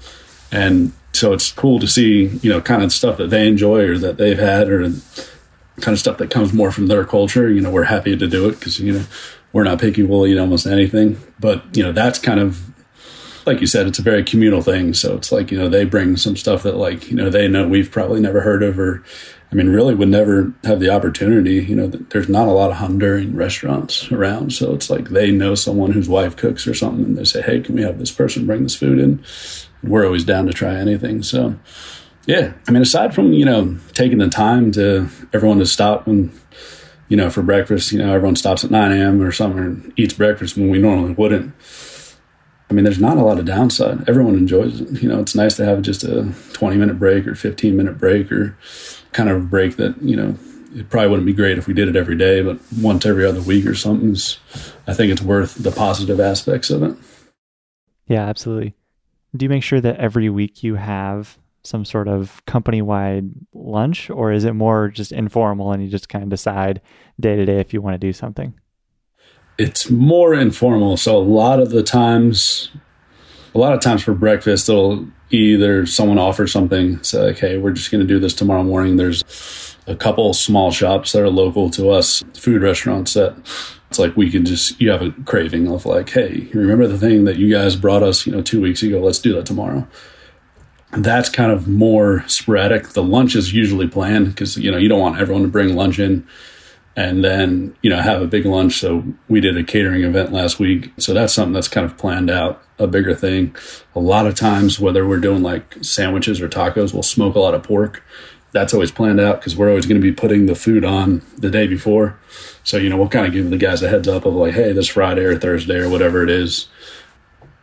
And 0.50 0.92
so 1.12 1.32
it's 1.32 1.52
cool 1.52 1.78
to 1.80 1.86
see, 1.86 2.26
you 2.42 2.50
know, 2.50 2.60
kind 2.60 2.82
of 2.82 2.92
stuff 2.92 3.18
that 3.18 3.30
they 3.30 3.46
enjoy 3.46 3.88
or 3.88 3.98
that 3.98 4.16
they've 4.16 4.38
had 4.38 4.68
or 4.68 4.82
kind 5.80 5.94
of 5.94 5.98
stuff 5.98 6.18
that 6.18 6.30
comes 6.30 6.52
more 6.52 6.72
from 6.72 6.86
their 6.86 7.04
culture. 7.04 7.50
You 7.50 7.60
know, 7.60 7.70
we're 7.70 7.84
happy 7.84 8.16
to 8.16 8.26
do 8.26 8.48
it 8.48 8.52
because, 8.52 8.80
you 8.80 8.92
know, 8.92 9.04
we're 9.52 9.64
not 9.64 9.80
picky. 9.80 10.02
We'll 10.02 10.26
eat 10.26 10.38
almost 10.38 10.66
anything. 10.66 11.20
But, 11.38 11.64
you 11.76 11.82
know, 11.82 11.92
that's 11.92 12.18
kind 12.18 12.40
of, 12.40 12.62
like 13.46 13.60
you 13.60 13.66
said, 13.66 13.86
it's 13.86 13.98
a 13.98 14.02
very 14.02 14.22
communal 14.22 14.62
thing. 14.62 14.94
So 14.94 15.16
it's 15.16 15.32
like, 15.32 15.50
you 15.50 15.58
know, 15.58 15.68
they 15.68 15.84
bring 15.84 16.16
some 16.16 16.36
stuff 16.36 16.62
that, 16.62 16.76
like, 16.76 17.10
you 17.10 17.16
know, 17.16 17.30
they 17.30 17.48
know 17.48 17.66
we've 17.66 17.90
probably 17.90 18.20
never 18.20 18.40
heard 18.42 18.62
of 18.62 18.78
or, 18.78 19.02
I 19.50 19.54
mean, 19.54 19.70
really 19.70 19.94
would 19.94 20.08
never 20.08 20.52
have 20.64 20.78
the 20.78 20.90
opportunity. 20.90 21.54
You 21.64 21.74
know, 21.74 21.86
there's 21.86 22.28
not 22.28 22.48
a 22.48 22.52
lot 22.52 22.70
of 22.70 22.76
Honduran 22.76 23.34
restaurants 23.34 24.12
around. 24.12 24.52
So 24.52 24.74
it's 24.74 24.90
like 24.90 25.08
they 25.08 25.30
know 25.30 25.54
someone 25.54 25.92
whose 25.92 26.08
wife 26.08 26.36
cooks 26.36 26.66
or 26.66 26.74
something 26.74 27.04
and 27.04 27.16
they 27.16 27.24
say, 27.24 27.40
hey, 27.40 27.60
can 27.60 27.74
we 27.74 27.82
have 27.82 27.98
this 27.98 28.12
person 28.12 28.46
bring 28.46 28.62
this 28.62 28.74
food 28.74 28.98
in? 28.98 29.04
And 29.10 29.24
we're 29.82 30.04
always 30.04 30.24
down 30.24 30.46
to 30.46 30.52
try 30.52 30.74
anything. 30.74 31.22
So, 31.22 31.58
yeah, 32.26 32.52
I 32.66 32.72
mean, 32.72 32.82
aside 32.82 33.14
from, 33.14 33.32
you 33.32 33.46
know, 33.46 33.78
taking 33.94 34.18
the 34.18 34.28
time 34.28 34.70
to 34.72 35.08
everyone 35.32 35.60
to 35.60 35.66
stop 35.66 36.06
when, 36.06 36.30
you 37.08 37.16
know, 37.16 37.30
for 37.30 37.40
breakfast, 37.40 37.90
you 37.90 37.98
know, 37.98 38.12
everyone 38.12 38.36
stops 38.36 38.64
at 38.64 38.70
9 38.70 38.92
a.m. 38.92 39.22
or 39.22 39.32
something 39.32 39.60
and 39.60 39.92
eats 39.96 40.12
breakfast 40.12 40.58
when 40.58 40.68
we 40.68 40.78
normally 40.78 41.12
wouldn't. 41.14 41.54
I 42.70 42.74
mean, 42.74 42.84
there's 42.84 43.00
not 43.00 43.16
a 43.16 43.22
lot 43.22 43.38
of 43.38 43.46
downside. 43.46 44.06
Everyone 44.06 44.34
enjoys 44.34 44.82
it. 44.82 45.02
You 45.02 45.08
know, 45.08 45.20
it's 45.20 45.34
nice 45.34 45.56
to 45.56 45.64
have 45.64 45.80
just 45.80 46.04
a 46.04 46.34
20 46.52 46.76
minute 46.76 46.98
break 46.98 47.26
or 47.26 47.34
15 47.34 47.74
minute 47.74 47.96
break 47.96 48.30
or 48.30 48.58
kind 49.12 49.28
of 49.28 49.50
break 49.50 49.76
that, 49.76 50.00
you 50.02 50.16
know, 50.16 50.36
it 50.74 50.90
probably 50.90 51.08
wouldn't 51.08 51.26
be 51.26 51.32
great 51.32 51.58
if 51.58 51.66
we 51.66 51.74
did 51.74 51.88
it 51.88 51.96
every 51.96 52.16
day, 52.16 52.42
but 52.42 52.58
once 52.80 53.06
every 53.06 53.24
other 53.24 53.40
week 53.40 53.66
or 53.66 53.74
something 53.74 54.10
is, 54.10 54.38
I 54.86 54.94
think 54.94 55.10
it's 55.10 55.22
worth 55.22 55.54
the 55.54 55.70
positive 55.70 56.20
aspects 56.20 56.70
of 56.70 56.82
it. 56.82 56.96
Yeah, 58.06 58.26
absolutely. 58.26 58.74
Do 59.36 59.44
you 59.44 59.50
make 59.50 59.62
sure 59.62 59.80
that 59.80 59.96
every 59.96 60.30
week 60.30 60.62
you 60.62 60.76
have 60.76 61.38
some 61.64 61.84
sort 61.84 62.08
of 62.08 62.44
company 62.46 62.80
wide 62.80 63.30
lunch, 63.52 64.08
or 64.10 64.32
is 64.32 64.44
it 64.44 64.52
more 64.52 64.88
just 64.88 65.12
informal 65.12 65.72
and 65.72 65.82
you 65.82 65.90
just 65.90 66.08
kind 66.08 66.22
of 66.22 66.30
decide 66.30 66.80
day 67.20 67.36
to 67.36 67.44
day 67.44 67.60
if 67.60 67.74
you 67.74 67.82
want 67.82 67.94
to 67.94 67.98
do 67.98 68.12
something? 68.12 68.54
It's 69.58 69.90
more 69.90 70.34
informal. 70.34 70.96
So 70.96 71.16
a 71.16 71.18
lot 71.18 71.60
of 71.60 71.70
the 71.70 71.82
times, 71.82 72.70
a 73.54 73.58
lot 73.58 73.72
of 73.72 73.80
times 73.80 74.02
for 74.02 74.14
breakfast, 74.14 74.68
it'll 74.68 75.06
either 75.30 75.86
someone 75.86 76.18
offers 76.18 76.52
something, 76.52 77.02
say 77.02 77.22
like, 77.22 77.38
"Hey, 77.38 77.58
we're 77.58 77.72
just 77.72 77.90
going 77.90 78.00
to 78.00 78.06
do 78.06 78.18
this 78.18 78.34
tomorrow 78.34 78.62
morning." 78.62 78.96
There's 78.96 79.24
a 79.86 79.96
couple 79.96 80.32
small 80.34 80.70
shops 80.70 81.12
that 81.12 81.22
are 81.22 81.30
local 81.30 81.70
to 81.70 81.90
us, 81.90 82.22
food 82.34 82.62
restaurants 82.62 83.14
that 83.14 83.36
it's 83.90 83.98
like 83.98 84.16
we 84.16 84.30
can 84.30 84.44
just 84.44 84.80
you 84.80 84.90
have 84.90 85.02
a 85.02 85.10
craving 85.24 85.68
of 85.68 85.86
like, 85.86 86.10
"Hey, 86.10 86.48
remember 86.52 86.86
the 86.86 86.98
thing 86.98 87.24
that 87.24 87.36
you 87.36 87.50
guys 87.50 87.76
brought 87.76 88.02
us, 88.02 88.26
you 88.26 88.32
know, 88.32 88.42
two 88.42 88.60
weeks 88.60 88.82
ago? 88.82 89.00
Let's 89.00 89.18
do 89.18 89.34
that 89.34 89.46
tomorrow." 89.46 89.86
that's 90.92 91.28
kind 91.28 91.52
of 91.52 91.68
more 91.68 92.24
sporadic. 92.26 92.88
The 92.90 93.02
lunch 93.02 93.36
is 93.36 93.52
usually 93.52 93.86
planned 93.86 94.28
because 94.28 94.56
you 94.56 94.70
know 94.70 94.78
you 94.78 94.88
don't 94.88 95.00
want 95.00 95.20
everyone 95.20 95.42
to 95.42 95.48
bring 95.48 95.76
lunch 95.76 95.98
in 95.98 96.26
and 96.98 97.22
then 97.22 97.76
you 97.80 97.88
know 97.88 98.02
have 98.02 98.20
a 98.20 98.26
big 98.26 98.44
lunch. 98.44 98.80
So 98.80 99.04
we 99.28 99.40
did 99.40 99.56
a 99.56 99.62
catering 99.62 100.02
event 100.02 100.32
last 100.32 100.58
week, 100.58 100.90
so 100.98 101.14
that's 101.14 101.32
something 101.32 101.52
that's 101.52 101.68
kind 101.68 101.86
of 101.86 101.96
planned 101.96 102.28
out, 102.28 102.60
a 102.76 102.88
bigger 102.88 103.14
thing. 103.14 103.54
A 103.94 104.00
lot 104.00 104.26
of 104.26 104.34
times, 104.34 104.80
whether 104.80 105.06
we're 105.06 105.20
doing 105.20 105.44
like 105.44 105.76
sandwiches 105.80 106.40
or 106.40 106.48
tacos, 106.48 106.92
we'll 106.92 107.04
smoke 107.04 107.36
a 107.36 107.38
lot 107.38 107.54
of 107.54 107.62
pork. 107.62 108.02
That's 108.50 108.74
always 108.74 108.90
planned 108.90 109.20
out 109.20 109.38
because 109.38 109.56
we're 109.56 109.68
always 109.68 109.86
going 109.86 110.00
to 110.00 110.02
be 110.02 110.12
putting 110.12 110.46
the 110.46 110.56
food 110.56 110.84
on 110.84 111.22
the 111.36 111.50
day 111.50 111.68
before. 111.68 112.18
So 112.64 112.78
you 112.78 112.90
know 112.90 112.96
we'll 112.96 113.08
kind 113.08 113.26
of 113.26 113.32
give 113.32 113.48
the 113.48 113.58
guys 113.58 113.80
a 113.80 113.88
heads 113.88 114.08
up 114.08 114.26
of 114.26 114.34
like, 114.34 114.54
hey, 114.54 114.72
this 114.72 114.88
Friday 114.88 115.22
or 115.22 115.38
Thursday 115.38 115.76
or 115.76 115.88
whatever 115.88 116.24
it 116.24 116.30
is 116.30 116.66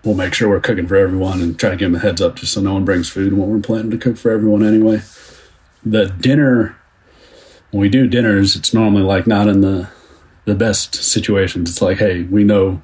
we'll 0.03 0.13
make 0.13 0.35
sure 0.35 0.47
we're 0.47 0.59
cooking 0.59 0.85
for 0.85 0.95
everyone 0.95 1.41
and 1.41 1.57
try 1.57 1.71
to 1.71 1.75
give 1.75 1.91
them 1.91 1.99
a 1.99 2.03
heads 2.03 2.21
up 2.21 2.35
just 2.35 2.53
so 2.53 2.61
no 2.61 2.73
one 2.73 2.85
brings 2.85 3.09
food 3.09 3.33
when 3.33 3.49
we're 3.49 3.59
planning 3.59 3.89
to 3.89 3.97
cook 3.97 4.17
for 4.17 4.29
everyone 4.29 4.63
anyway. 4.63 5.01
The 5.83 6.05
dinner, 6.05 6.77
when 7.75 7.81
we 7.81 7.89
do 7.89 8.07
dinners, 8.07 8.55
it's 8.55 8.73
normally 8.73 9.03
like 9.03 9.27
not 9.27 9.49
in 9.49 9.59
the 9.59 9.89
the 10.45 10.55
best 10.55 10.95
situations. 10.95 11.69
It's 11.69 11.81
like, 11.81 11.97
hey, 11.97 12.21
we 12.21 12.45
know 12.45 12.81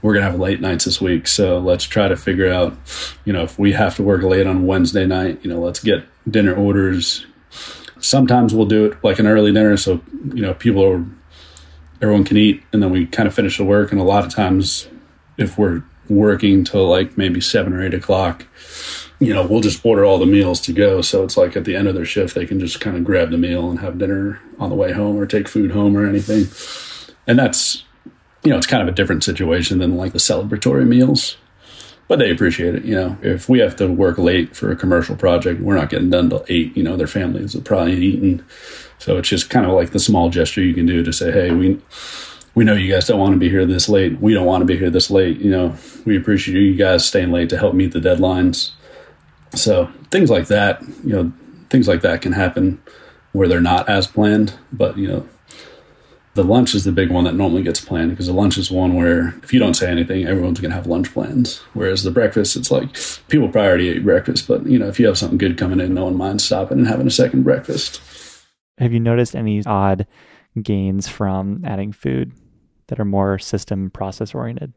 we're 0.00 0.14
gonna 0.14 0.24
have 0.24 0.40
late 0.40 0.58
nights 0.58 0.86
this 0.86 1.02
week, 1.02 1.26
so 1.26 1.58
let's 1.58 1.84
try 1.84 2.08
to 2.08 2.16
figure 2.16 2.50
out, 2.50 2.74
you 3.26 3.32
know, 3.34 3.42
if 3.42 3.58
we 3.58 3.72
have 3.72 3.94
to 3.96 4.02
work 4.02 4.22
late 4.22 4.46
on 4.46 4.66
Wednesday 4.66 5.04
night, 5.04 5.40
you 5.42 5.50
know, 5.50 5.60
let's 5.60 5.80
get 5.80 6.06
dinner 6.26 6.54
orders. 6.54 7.26
Sometimes 8.00 8.54
we'll 8.54 8.64
do 8.64 8.86
it 8.86 9.04
like 9.04 9.18
an 9.18 9.26
early 9.26 9.52
dinner, 9.52 9.76
so 9.76 10.00
you 10.32 10.40
know, 10.40 10.54
people 10.54 10.82
are 10.82 11.04
everyone 12.00 12.24
can 12.24 12.38
eat, 12.38 12.62
and 12.72 12.82
then 12.82 12.88
we 12.90 13.04
kind 13.04 13.26
of 13.26 13.34
finish 13.34 13.58
the 13.58 13.64
work. 13.64 13.92
And 13.92 14.00
a 14.00 14.04
lot 14.04 14.24
of 14.24 14.34
times, 14.34 14.88
if 15.36 15.58
we're 15.58 15.82
working 16.08 16.64
till 16.64 16.88
like 16.88 17.18
maybe 17.18 17.42
seven 17.42 17.74
or 17.74 17.84
eight 17.84 17.92
o'clock, 17.92 18.46
you 19.24 19.32
know, 19.32 19.46
we'll 19.46 19.60
just 19.60 19.84
order 19.84 20.04
all 20.04 20.18
the 20.18 20.26
meals 20.26 20.60
to 20.62 20.72
go. 20.72 21.00
So 21.00 21.22
it's 21.24 21.36
like 21.36 21.56
at 21.56 21.64
the 21.64 21.76
end 21.76 21.88
of 21.88 21.94
their 21.94 22.04
shift, 22.04 22.34
they 22.34 22.46
can 22.46 22.58
just 22.58 22.80
kind 22.80 22.96
of 22.96 23.04
grab 23.04 23.30
the 23.30 23.38
meal 23.38 23.70
and 23.70 23.78
have 23.80 23.98
dinner 23.98 24.40
on 24.58 24.70
the 24.70 24.76
way 24.76 24.92
home 24.92 25.16
or 25.16 25.26
take 25.26 25.48
food 25.48 25.70
home 25.70 25.96
or 25.96 26.06
anything. 26.06 26.46
And 27.26 27.38
that's 27.38 27.84
you 28.42 28.50
know, 28.50 28.56
it's 28.56 28.66
kind 28.66 28.82
of 28.82 28.88
a 28.88 28.96
different 28.96 29.22
situation 29.24 29.78
than 29.78 29.96
like 29.96 30.12
the 30.12 30.18
celebratory 30.18 30.86
meals. 30.86 31.36
But 32.08 32.18
they 32.18 32.30
appreciate 32.30 32.74
it, 32.74 32.84
you 32.84 32.94
know. 32.94 33.16
If 33.22 33.48
we 33.48 33.60
have 33.60 33.76
to 33.76 33.86
work 33.86 34.18
late 34.18 34.56
for 34.56 34.70
a 34.70 34.76
commercial 34.76 35.16
project, 35.16 35.60
we're 35.60 35.76
not 35.76 35.88
getting 35.88 36.10
done 36.10 36.28
till 36.28 36.44
eight. 36.48 36.76
You 36.76 36.82
know, 36.82 36.96
their 36.96 37.06
families 37.06 37.52
have 37.54 37.64
probably 37.64 37.94
eaten, 37.94 38.44
so 38.98 39.16
it's 39.16 39.28
just 39.28 39.48
kind 39.48 39.64
of 39.64 39.72
like 39.72 39.92
the 39.92 40.00
small 40.00 40.28
gesture 40.28 40.62
you 40.62 40.74
can 40.74 40.84
do 40.84 41.02
to 41.04 41.12
say, 41.12 41.30
"Hey, 41.30 41.52
we 41.52 41.80
we 42.54 42.64
know 42.64 42.74
you 42.74 42.92
guys 42.92 43.06
don't 43.06 43.20
want 43.20 43.32
to 43.32 43.38
be 43.38 43.48
here 43.48 43.64
this 43.64 43.88
late. 43.88 44.20
We 44.20 44.34
don't 44.34 44.44
want 44.44 44.60
to 44.62 44.66
be 44.66 44.76
here 44.76 44.90
this 44.90 45.10
late. 45.10 45.38
You 45.38 45.50
know, 45.50 45.76
we 46.04 46.16
appreciate 46.18 46.60
you 46.60 46.74
guys 46.74 47.06
staying 47.06 47.30
late 47.30 47.48
to 47.50 47.56
help 47.58 47.74
meet 47.74 47.92
the 47.92 48.00
deadlines." 48.00 48.72
So 49.54 49.90
things 50.10 50.30
like 50.30 50.48
that, 50.48 50.82
you 51.04 51.14
know, 51.14 51.32
things 51.70 51.88
like 51.88 52.00
that 52.02 52.22
can 52.22 52.32
happen 52.32 52.82
where 53.32 53.48
they're 53.48 53.60
not 53.60 53.88
as 53.88 54.06
planned. 54.06 54.54
But 54.72 54.96
you 54.96 55.08
know, 55.08 55.28
the 56.34 56.44
lunch 56.44 56.74
is 56.74 56.84
the 56.84 56.92
big 56.92 57.10
one 57.10 57.24
that 57.24 57.34
normally 57.34 57.62
gets 57.62 57.80
planned 57.80 58.10
because 58.10 58.26
the 58.26 58.32
lunch 58.32 58.56
is 58.56 58.70
one 58.70 58.94
where 58.94 59.34
if 59.42 59.52
you 59.52 59.58
don't 59.58 59.74
say 59.74 59.90
anything, 59.90 60.26
everyone's 60.26 60.60
going 60.60 60.70
to 60.70 60.76
have 60.76 60.86
lunch 60.86 61.12
plans. 61.12 61.58
Whereas 61.74 62.02
the 62.02 62.10
breakfast, 62.10 62.56
it's 62.56 62.70
like 62.70 62.96
people 63.28 63.48
probably 63.48 63.68
already 63.68 63.88
ate 63.90 64.04
breakfast, 64.04 64.48
but 64.48 64.66
you 64.66 64.78
know, 64.78 64.88
if 64.88 64.98
you 64.98 65.06
have 65.06 65.18
something 65.18 65.38
good 65.38 65.58
coming 65.58 65.80
in, 65.80 65.94
no 65.94 66.04
one 66.04 66.16
minds 66.16 66.44
stopping 66.44 66.78
and 66.78 66.86
having 66.86 67.06
a 67.06 67.10
second 67.10 67.42
breakfast. 67.42 68.00
Have 68.78 68.92
you 68.92 69.00
noticed 69.00 69.36
any 69.36 69.62
odd 69.66 70.06
gains 70.60 71.06
from 71.06 71.62
adding 71.64 71.92
food 71.92 72.32
that 72.88 72.98
are 72.98 73.04
more 73.04 73.38
system 73.38 73.90
process 73.90 74.34
oriented? 74.34 74.72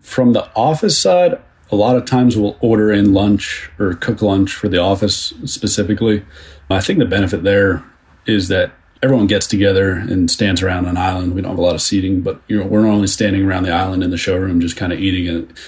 From 0.00 0.32
the 0.32 0.50
office 0.56 0.98
side, 0.98 1.40
a 1.70 1.76
lot 1.76 1.96
of 1.96 2.04
times 2.04 2.36
we'll 2.36 2.56
order 2.60 2.92
in 2.92 3.12
lunch 3.12 3.70
or 3.78 3.94
cook 3.94 4.22
lunch 4.22 4.54
for 4.54 4.68
the 4.68 4.78
office 4.78 5.32
specifically. 5.44 6.24
I 6.68 6.80
think 6.80 6.98
the 6.98 7.04
benefit 7.04 7.42
there 7.42 7.84
is 8.26 8.48
that 8.48 8.72
everyone 9.02 9.26
gets 9.26 9.46
together 9.46 9.92
and 9.92 10.30
stands 10.30 10.62
around 10.62 10.86
an 10.86 10.96
island. 10.96 11.34
We 11.34 11.42
don't 11.42 11.52
have 11.52 11.58
a 11.58 11.62
lot 11.62 11.74
of 11.74 11.82
seating, 11.82 12.20
but 12.20 12.40
you 12.48 12.58
know, 12.58 12.66
we're 12.66 12.86
only 12.86 13.06
standing 13.06 13.44
around 13.44 13.64
the 13.64 13.72
island 13.72 14.04
in 14.04 14.10
the 14.10 14.16
showroom, 14.16 14.60
just 14.60 14.76
kind 14.76 14.92
of 14.92 15.00
eating 15.00 15.28
and 15.28 15.58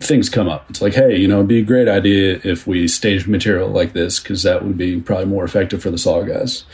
Things 0.00 0.30
come 0.30 0.48
up. 0.48 0.70
It's 0.70 0.80
like, 0.80 0.94
hey, 0.94 1.18
you 1.18 1.28
know, 1.28 1.36
it'd 1.36 1.48
be 1.48 1.58
a 1.58 1.62
great 1.62 1.86
idea 1.86 2.40
if 2.42 2.66
we 2.66 2.88
staged 2.88 3.28
material 3.28 3.68
like 3.68 3.92
this 3.92 4.18
because 4.18 4.42
that 4.44 4.64
would 4.64 4.78
be 4.78 4.98
probably 4.98 5.26
more 5.26 5.44
effective 5.44 5.82
for 5.82 5.90
the 5.90 5.98
saw 5.98 6.22
guys. 6.22 6.64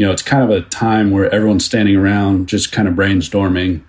You 0.00 0.06
know, 0.06 0.12
it's 0.12 0.22
kind 0.22 0.42
of 0.42 0.48
a 0.48 0.62
time 0.62 1.10
where 1.10 1.30
everyone's 1.30 1.66
standing 1.66 1.94
around, 1.94 2.48
just 2.48 2.72
kind 2.72 2.88
of 2.88 2.94
brainstorming, 2.94 3.82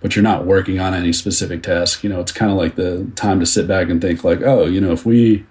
but 0.00 0.16
you're 0.16 0.22
not 0.22 0.46
working 0.46 0.80
on 0.80 0.94
any 0.94 1.12
specific 1.12 1.62
task. 1.62 2.02
You 2.02 2.08
know, 2.08 2.20
it's 2.20 2.32
kind 2.32 2.50
of 2.50 2.56
like 2.56 2.76
the 2.76 3.06
time 3.16 3.38
to 3.40 3.44
sit 3.44 3.68
back 3.68 3.90
and 3.90 4.00
think, 4.00 4.24
like, 4.24 4.40
oh, 4.40 4.64
you 4.64 4.80
know, 4.80 4.92
if 4.92 5.04
we 5.04 5.44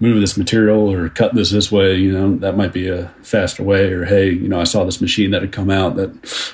move 0.00 0.20
this 0.20 0.36
material 0.36 0.90
or 0.90 1.08
cut 1.10 1.36
this 1.36 1.52
this 1.52 1.70
way, 1.70 1.94
you 1.94 2.10
know, 2.10 2.34
that 2.38 2.56
might 2.56 2.72
be 2.72 2.88
a 2.88 3.06
faster 3.22 3.62
way. 3.62 3.92
Or, 3.92 4.04
hey, 4.04 4.30
you 4.30 4.48
know, 4.48 4.60
I 4.60 4.64
saw 4.64 4.82
this 4.82 5.00
machine 5.00 5.30
that 5.30 5.42
had 5.42 5.52
come 5.52 5.70
out 5.70 5.94
that, 5.94 6.10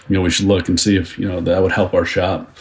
you 0.07 0.15
know, 0.15 0.21
we 0.21 0.29
should 0.29 0.45
look 0.45 0.69
and 0.69 0.79
see 0.79 0.99
if, 0.99 1.19
you 1.19 1.27
know, 1.27 1.41
that 1.41 1.63
would 1.63 1.73
help 1.73 1.95
our 1.95 2.05
shop. 2.05 2.55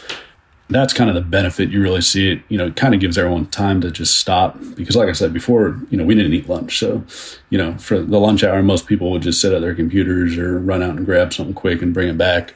That's 0.70 0.92
kind 0.92 1.08
of 1.08 1.14
the 1.14 1.22
benefit 1.22 1.70
you 1.70 1.80
really 1.80 2.02
see 2.02 2.30
it. 2.30 2.42
You 2.48 2.58
know, 2.58 2.66
it 2.66 2.76
kind 2.76 2.94
of 2.94 3.00
gives 3.00 3.16
everyone 3.16 3.46
time 3.46 3.80
to 3.80 3.90
just 3.90 4.18
stop 4.18 4.58
because, 4.76 4.96
like 4.96 5.08
I 5.08 5.12
said 5.12 5.32
before, 5.32 5.80
you 5.90 5.96
know, 5.96 6.04
we 6.04 6.14
didn't 6.14 6.34
eat 6.34 6.48
lunch. 6.48 6.78
So, 6.78 7.04
you 7.48 7.56
know, 7.56 7.78
for 7.78 8.00
the 8.00 8.20
lunch 8.20 8.44
hour, 8.44 8.62
most 8.62 8.86
people 8.86 9.10
would 9.10 9.22
just 9.22 9.40
sit 9.40 9.52
at 9.52 9.62
their 9.62 9.74
computers 9.74 10.36
or 10.36 10.58
run 10.58 10.82
out 10.82 10.96
and 10.96 11.06
grab 11.06 11.32
something 11.32 11.54
quick 11.54 11.80
and 11.80 11.94
bring 11.94 12.08
it 12.08 12.18
back. 12.18 12.54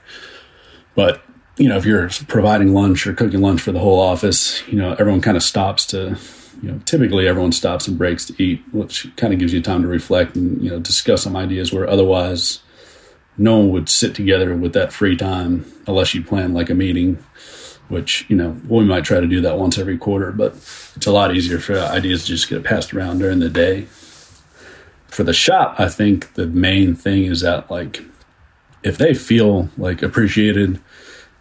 But, 0.94 1.22
you 1.56 1.68
know, 1.68 1.78
if 1.78 1.86
you're 1.86 2.10
providing 2.28 2.74
lunch 2.74 3.06
or 3.06 3.14
cooking 3.14 3.40
lunch 3.40 3.62
for 3.62 3.72
the 3.72 3.78
whole 3.78 4.00
office, 4.00 4.66
you 4.68 4.76
know, 4.76 4.92
everyone 4.92 5.22
kind 5.22 5.38
of 5.38 5.42
stops 5.42 5.86
to, 5.86 6.18
you 6.62 6.70
know, 6.70 6.80
typically 6.84 7.26
everyone 7.26 7.52
stops 7.52 7.88
and 7.88 7.96
breaks 7.96 8.26
to 8.26 8.42
eat, 8.42 8.62
which 8.72 9.08
kind 9.16 9.32
of 9.32 9.38
gives 9.38 9.54
you 9.54 9.62
time 9.62 9.82
to 9.82 9.88
reflect 9.88 10.36
and 10.36 10.62
you 10.62 10.70
know 10.70 10.78
discuss 10.78 11.22
some 11.22 11.36
ideas 11.36 11.72
where 11.72 11.88
otherwise 11.88 12.60
no 13.38 13.58
one 13.58 13.70
would 13.70 13.88
sit 13.88 14.14
together 14.14 14.54
with 14.54 14.74
that 14.74 14.92
free 14.92 15.16
time 15.16 15.64
unless 15.86 16.14
you 16.14 16.22
plan 16.22 16.52
like 16.52 16.70
a 16.70 16.74
meeting. 16.74 17.18
Which 17.92 18.24
you 18.28 18.36
know 18.36 18.58
we 18.66 18.84
might 18.84 19.04
try 19.04 19.20
to 19.20 19.26
do 19.26 19.42
that 19.42 19.58
once 19.58 19.78
every 19.78 19.98
quarter, 19.98 20.32
but 20.32 20.54
it's 20.96 21.06
a 21.06 21.12
lot 21.12 21.36
easier 21.36 21.58
for 21.58 21.78
ideas 21.78 22.22
to 22.22 22.28
just 22.28 22.48
get 22.48 22.64
passed 22.64 22.94
around 22.94 23.18
during 23.18 23.40
the 23.40 23.50
day. 23.50 23.82
For 25.08 25.24
the 25.24 25.34
shop, 25.34 25.78
I 25.78 25.90
think 25.90 26.32
the 26.34 26.46
main 26.46 26.94
thing 26.94 27.26
is 27.26 27.42
that 27.42 27.70
like 27.70 28.02
if 28.82 28.96
they 28.96 29.12
feel 29.12 29.68
like 29.76 30.02
appreciated 30.02 30.80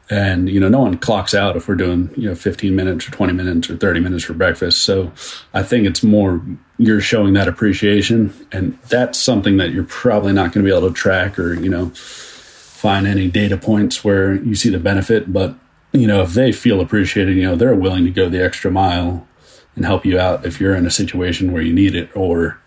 and 0.10 0.50
you 0.50 0.60
know 0.60 0.68
no 0.68 0.82
one 0.82 0.98
clocks 0.98 1.34
out 1.34 1.56
if 1.56 1.68
we're 1.68 1.76
doing 1.76 2.10
you 2.18 2.28
know 2.28 2.36
15 2.36 2.76
minutes 2.76 3.08
or 3.08 3.12
20 3.12 3.32
minutes 3.32 3.70
or 3.70 3.78
30 3.78 4.02
minutes 4.02 4.26
for 4.26 4.34
breakfast 4.34 4.84
so 4.84 5.12
i 5.54 5.64
think 5.64 5.88
it's 5.88 6.04
more 6.04 6.42
you're 6.78 7.00
showing 7.00 7.34
that 7.34 7.48
appreciation 7.48 8.34
and 8.52 8.78
that's 8.90 9.18
something 9.18 9.58
that 9.58 9.72
you're 9.72 9.86
probably 9.86 10.34
not 10.34 10.52
going 10.52 10.66
to 10.66 10.70
be 10.70 10.76
able 10.76 10.88
to 10.90 10.94
track 10.94 11.40
or 11.40 11.54
you 11.54 11.70
know 11.70 11.90
find 11.96 13.08
any 13.08 13.30
data 13.30 13.56
points 13.56 14.04
where 14.04 14.36
you 14.36 14.54
see 14.54 14.70
the 14.70 14.80
benefit 14.80 15.32
but 15.32 15.56
you 15.92 16.08
know 16.08 16.22
if 16.22 16.34
they 16.34 16.52
feel 16.52 16.82
appreciated 16.82 17.36
you 17.36 17.44
know 17.44 17.56
they're 17.56 17.76
willing 17.76 18.06
to 18.06 18.12
go 18.12 18.30
the 18.30 18.44
extra 18.44 18.72
mile 18.72 19.28
and 19.76 19.86
help 19.86 20.06
you 20.06 20.20
out 20.20 20.46
if 20.46 20.60
you're 20.60 20.76
in 20.76 20.86
a 20.86 20.92
situation 20.92 21.52
where 21.52 21.62
you 21.62 21.74
need 21.74 21.96
it 21.96 22.10
or 22.16 22.60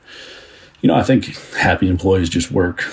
you 0.80 0.88
know 0.88 0.94
i 0.94 1.02
think 1.02 1.36
happy 1.54 1.88
employees 1.88 2.28
just 2.28 2.50
work 2.50 2.84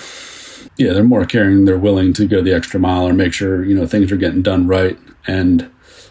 yeah, 0.76 0.92
they're 0.92 1.04
more 1.04 1.24
caring. 1.24 1.64
They're 1.64 1.78
willing 1.78 2.12
to 2.14 2.26
go 2.26 2.40
the 2.40 2.54
extra 2.54 2.80
mile 2.80 3.06
or 3.06 3.12
make 3.12 3.32
sure 3.32 3.64
you 3.64 3.74
know 3.74 3.86
things 3.86 4.10
are 4.12 4.16
getting 4.16 4.42
done 4.42 4.66
right. 4.66 4.98
And 5.26 5.70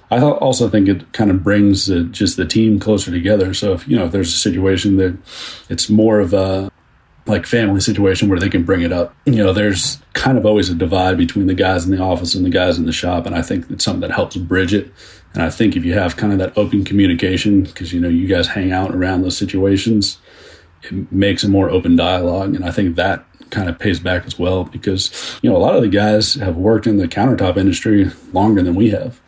I 0.10 0.22
also 0.22 0.70
think 0.70 0.88
it 0.88 1.12
kind 1.14 1.32
of 1.32 1.44
brings 1.44 1.88
the, 1.88 2.04
just 2.04 2.38
the 2.38 2.46
team 2.46 2.80
closer 2.80 3.12
together. 3.12 3.54
So 3.54 3.74
if 3.74 3.88
you 3.88 3.98
know 3.98 4.06
if 4.06 4.12
there's 4.12 4.34
a 4.34 4.38
situation 4.38 4.98
that 4.98 5.18
it's 5.70 5.90
more 5.90 6.20
of 6.20 6.34
a 6.34 6.71
like 7.26 7.46
family 7.46 7.80
situation 7.80 8.30
where 8.30 8.40
they 8.40 8.50
can 8.50 8.64
bring 8.64 8.82
it 8.82 8.92
up. 8.92 9.16
You 9.26 9.36
know, 9.36 9.54
there's 9.54 10.00
kind 10.14 10.38
of 10.38 10.46
always 10.46 10.70
a 10.70 10.76
divide 10.76 11.18
between 11.18 11.48
the 11.48 11.54
guys 11.54 11.86
in 11.86 11.92
the 11.92 12.02
office 12.02 12.36
and 12.36 12.46
the 12.46 12.50
guys 12.50 12.78
in 12.78 12.86
the 12.86 12.92
shop, 12.92 13.26
and 13.26 13.36
I 13.36 13.42
think 13.42 13.70
it's 13.70 13.84
something 13.84 14.02
that 14.02 14.12
helps 14.12 14.36
bridge 14.38 14.74
it. 14.74 14.92
And 15.34 15.44
I 15.44 15.50
think 15.50 15.76
if 15.76 15.86
you 15.86 15.94
have 15.94 16.18
kind 16.18 16.34
of 16.34 16.40
that 16.40 16.58
open 16.58 16.84
communication, 16.84 17.64
because 17.64 17.94
you 17.94 18.00
know 18.00 18.10
you 18.10 18.28
guys 18.28 18.48
hang 18.48 18.72
out 18.72 18.94
around 18.94 19.22
those 19.22 19.38
situations, 19.38 20.18
it 20.84 21.12
makes 21.12 21.44
a 21.44 21.50
more 21.50 21.70
open 21.70 21.96
dialogue, 21.96 22.56
and 22.56 22.66
I 22.66 22.72
think 22.72 22.96
that 22.96 23.26
kind 23.52 23.70
of 23.70 23.78
pays 23.78 24.00
back 24.00 24.26
as 24.26 24.40
well 24.40 24.64
because 24.64 25.40
you 25.42 25.50
know 25.50 25.56
a 25.56 25.60
lot 25.60 25.76
of 25.76 25.82
the 25.82 25.90
guys 25.90 26.36
have 26.36 26.56
worked 26.56 26.88
in 26.88 26.98
the 26.98 27.08
countertop 27.08 27.58
industry 27.58 28.10
longer 28.34 28.62
than 28.64 28.76
we 28.76 28.90
have. 28.90 29.20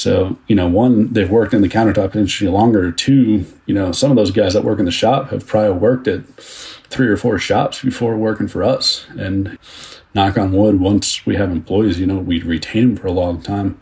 So 0.00 0.38
you 0.46 0.56
know, 0.56 0.66
one 0.66 1.12
they've 1.12 1.30
worked 1.30 1.52
in 1.52 1.60
the 1.60 1.68
countertop 1.68 2.16
industry 2.16 2.48
longer. 2.48 2.90
Two, 2.90 3.44
you 3.66 3.74
know, 3.74 3.92
some 3.92 4.10
of 4.10 4.16
those 4.16 4.30
guys 4.30 4.54
that 4.54 4.64
work 4.64 4.78
in 4.78 4.86
the 4.86 4.90
shop 4.90 5.28
have 5.28 5.46
probably 5.46 5.72
worked 5.72 6.08
at 6.08 6.26
three 6.36 7.06
or 7.06 7.18
four 7.18 7.38
shops 7.38 7.82
before 7.82 8.16
working 8.16 8.48
for 8.48 8.64
us. 8.64 9.06
And 9.18 9.58
knock 10.14 10.38
on 10.38 10.52
wood, 10.52 10.80
once 10.80 11.26
we 11.26 11.36
have 11.36 11.50
employees, 11.50 12.00
you 12.00 12.06
know, 12.06 12.16
we 12.16 12.40
retain 12.40 12.94
them 12.94 12.96
for 12.96 13.08
a 13.08 13.12
long 13.12 13.42
time. 13.42 13.78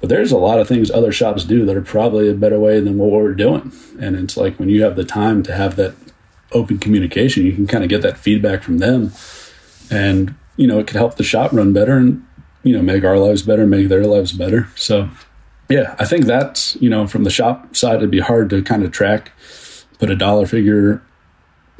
But 0.00 0.08
there's 0.08 0.32
a 0.32 0.38
lot 0.38 0.58
of 0.58 0.66
things 0.66 0.90
other 0.90 1.12
shops 1.12 1.44
do 1.44 1.66
that 1.66 1.76
are 1.76 1.82
probably 1.82 2.30
a 2.30 2.34
better 2.34 2.58
way 2.58 2.80
than 2.80 2.96
what 2.96 3.10
we're 3.10 3.34
doing. 3.34 3.72
And 4.00 4.16
it's 4.16 4.38
like 4.38 4.58
when 4.58 4.70
you 4.70 4.82
have 4.82 4.96
the 4.96 5.04
time 5.04 5.42
to 5.42 5.54
have 5.54 5.76
that 5.76 5.94
open 6.52 6.78
communication, 6.78 7.44
you 7.44 7.52
can 7.52 7.66
kind 7.66 7.84
of 7.84 7.90
get 7.90 8.00
that 8.00 8.16
feedback 8.16 8.62
from 8.62 8.78
them. 8.78 9.12
And, 9.90 10.34
you 10.56 10.66
know, 10.66 10.78
it 10.78 10.86
could 10.86 10.96
help 10.96 11.16
the 11.16 11.22
shop 11.22 11.52
run 11.52 11.74
better 11.74 11.98
and, 11.98 12.26
you 12.62 12.74
know, 12.74 12.82
make 12.82 13.04
our 13.04 13.18
lives 13.18 13.42
better, 13.42 13.66
make 13.66 13.88
their 13.88 14.06
lives 14.06 14.32
better. 14.32 14.68
So, 14.76 15.10
yeah, 15.72 15.96
I 15.98 16.04
think 16.04 16.26
that's, 16.26 16.76
you 16.82 16.90
know, 16.90 17.06
from 17.06 17.24
the 17.24 17.30
shop 17.30 17.74
side, 17.74 17.96
it'd 17.96 18.10
be 18.10 18.20
hard 18.20 18.50
to 18.50 18.62
kind 18.62 18.84
of 18.84 18.92
track, 18.92 19.32
put 19.98 20.10
a 20.10 20.16
dollar 20.16 20.44
figure 20.44 21.02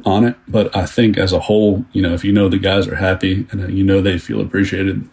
on 0.03 0.25
it. 0.25 0.35
But 0.47 0.75
I 0.75 0.87
think 0.87 1.15
as 1.17 1.31
a 1.31 1.39
whole, 1.39 1.85
you 1.91 2.01
know, 2.01 2.13
if 2.13 2.23
you 2.23 2.31
know 2.31 2.49
the 2.49 2.57
guys 2.57 2.87
are 2.87 2.95
happy 2.95 3.45
and 3.51 3.61
uh, 3.61 3.67
you 3.67 3.83
know 3.83 4.01
they 4.01 4.17
feel 4.17 4.41
appreciated, 4.41 5.07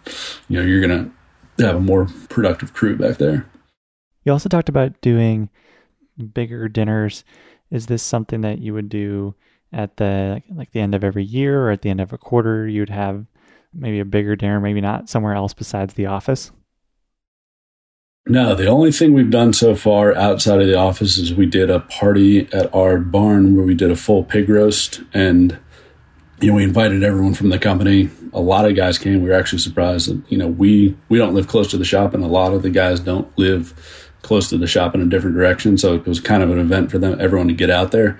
you 0.47 0.57
know, 0.57 0.65
you're 0.65 0.81
going 0.81 1.13
to 1.57 1.63
have 1.63 1.75
a 1.75 1.79
more 1.79 2.07
productive 2.29 2.73
crew 2.73 2.97
back 2.97 3.17
there. 3.17 3.45
You 4.23 4.31
also 4.31 4.49
talked 4.49 4.69
about 4.69 4.99
doing 5.01 5.49
bigger 6.33 6.67
dinners. 6.67 7.23
Is 7.69 7.85
this 7.85 8.01
something 8.01 8.41
that 8.41 8.59
you 8.59 8.73
would 8.73 8.89
do 8.89 9.35
at 9.71 9.97
the 9.97 10.41
like 10.49 10.71
the 10.71 10.79
end 10.79 10.95
of 10.95 11.03
every 11.03 11.23
year 11.23 11.67
or 11.67 11.71
at 11.71 11.83
the 11.83 11.89
end 11.89 12.01
of 12.01 12.11
a 12.11 12.17
quarter 12.17 12.67
you'd 12.67 12.89
have 12.89 13.25
maybe 13.73 14.01
a 14.01 14.05
bigger 14.05 14.35
dinner 14.35 14.59
maybe 14.59 14.81
not 14.81 15.07
somewhere 15.07 15.33
else 15.33 15.53
besides 15.53 15.93
the 15.93 16.05
office 16.05 16.51
no 18.27 18.55
the 18.55 18.67
only 18.67 18.91
thing 18.91 19.13
we've 19.13 19.31
done 19.31 19.53
so 19.53 19.75
far 19.75 20.15
outside 20.15 20.61
of 20.61 20.67
the 20.67 20.77
office 20.77 21.17
is 21.17 21.33
we 21.33 21.45
did 21.45 21.69
a 21.69 21.79
party 21.79 22.51
at 22.53 22.73
our 22.73 22.97
barn 22.97 23.55
where 23.55 23.65
we 23.65 23.73
did 23.73 23.91
a 23.91 23.95
full 23.95 24.23
pig 24.23 24.49
roast. 24.49 25.01
And 25.13 25.57
you 26.39 26.49
know 26.49 26.55
we 26.55 26.63
invited 26.63 27.03
everyone 27.03 27.33
from 27.33 27.49
the 27.49 27.59
company. 27.59 28.09
A 28.33 28.41
lot 28.41 28.65
of 28.65 28.75
guys 28.75 28.97
came. 28.97 29.21
We 29.21 29.29
were 29.29 29.35
actually 29.35 29.59
surprised 29.59 30.09
that 30.09 30.31
you 30.31 30.37
know 30.37 30.47
we 30.47 30.97
we 31.09 31.17
don't 31.17 31.33
live 31.33 31.47
close 31.47 31.69
to 31.71 31.77
the 31.77 31.85
shop 31.85 32.13
and 32.13 32.23
a 32.23 32.27
lot 32.27 32.53
of 32.53 32.61
the 32.61 32.69
guys 32.69 32.99
don't 32.99 33.35
live 33.37 33.73
close 34.21 34.49
to 34.49 34.57
the 34.57 34.67
shop 34.67 34.93
in 34.95 35.01
a 35.01 35.05
different 35.05 35.35
direction. 35.35 35.77
So 35.77 35.95
it 35.95 36.05
was 36.05 36.19
kind 36.19 36.43
of 36.43 36.51
an 36.51 36.59
event 36.59 36.91
for 36.91 36.99
them 36.99 37.19
everyone 37.19 37.47
to 37.47 37.53
get 37.53 37.69
out 37.69 37.91
there. 37.91 38.19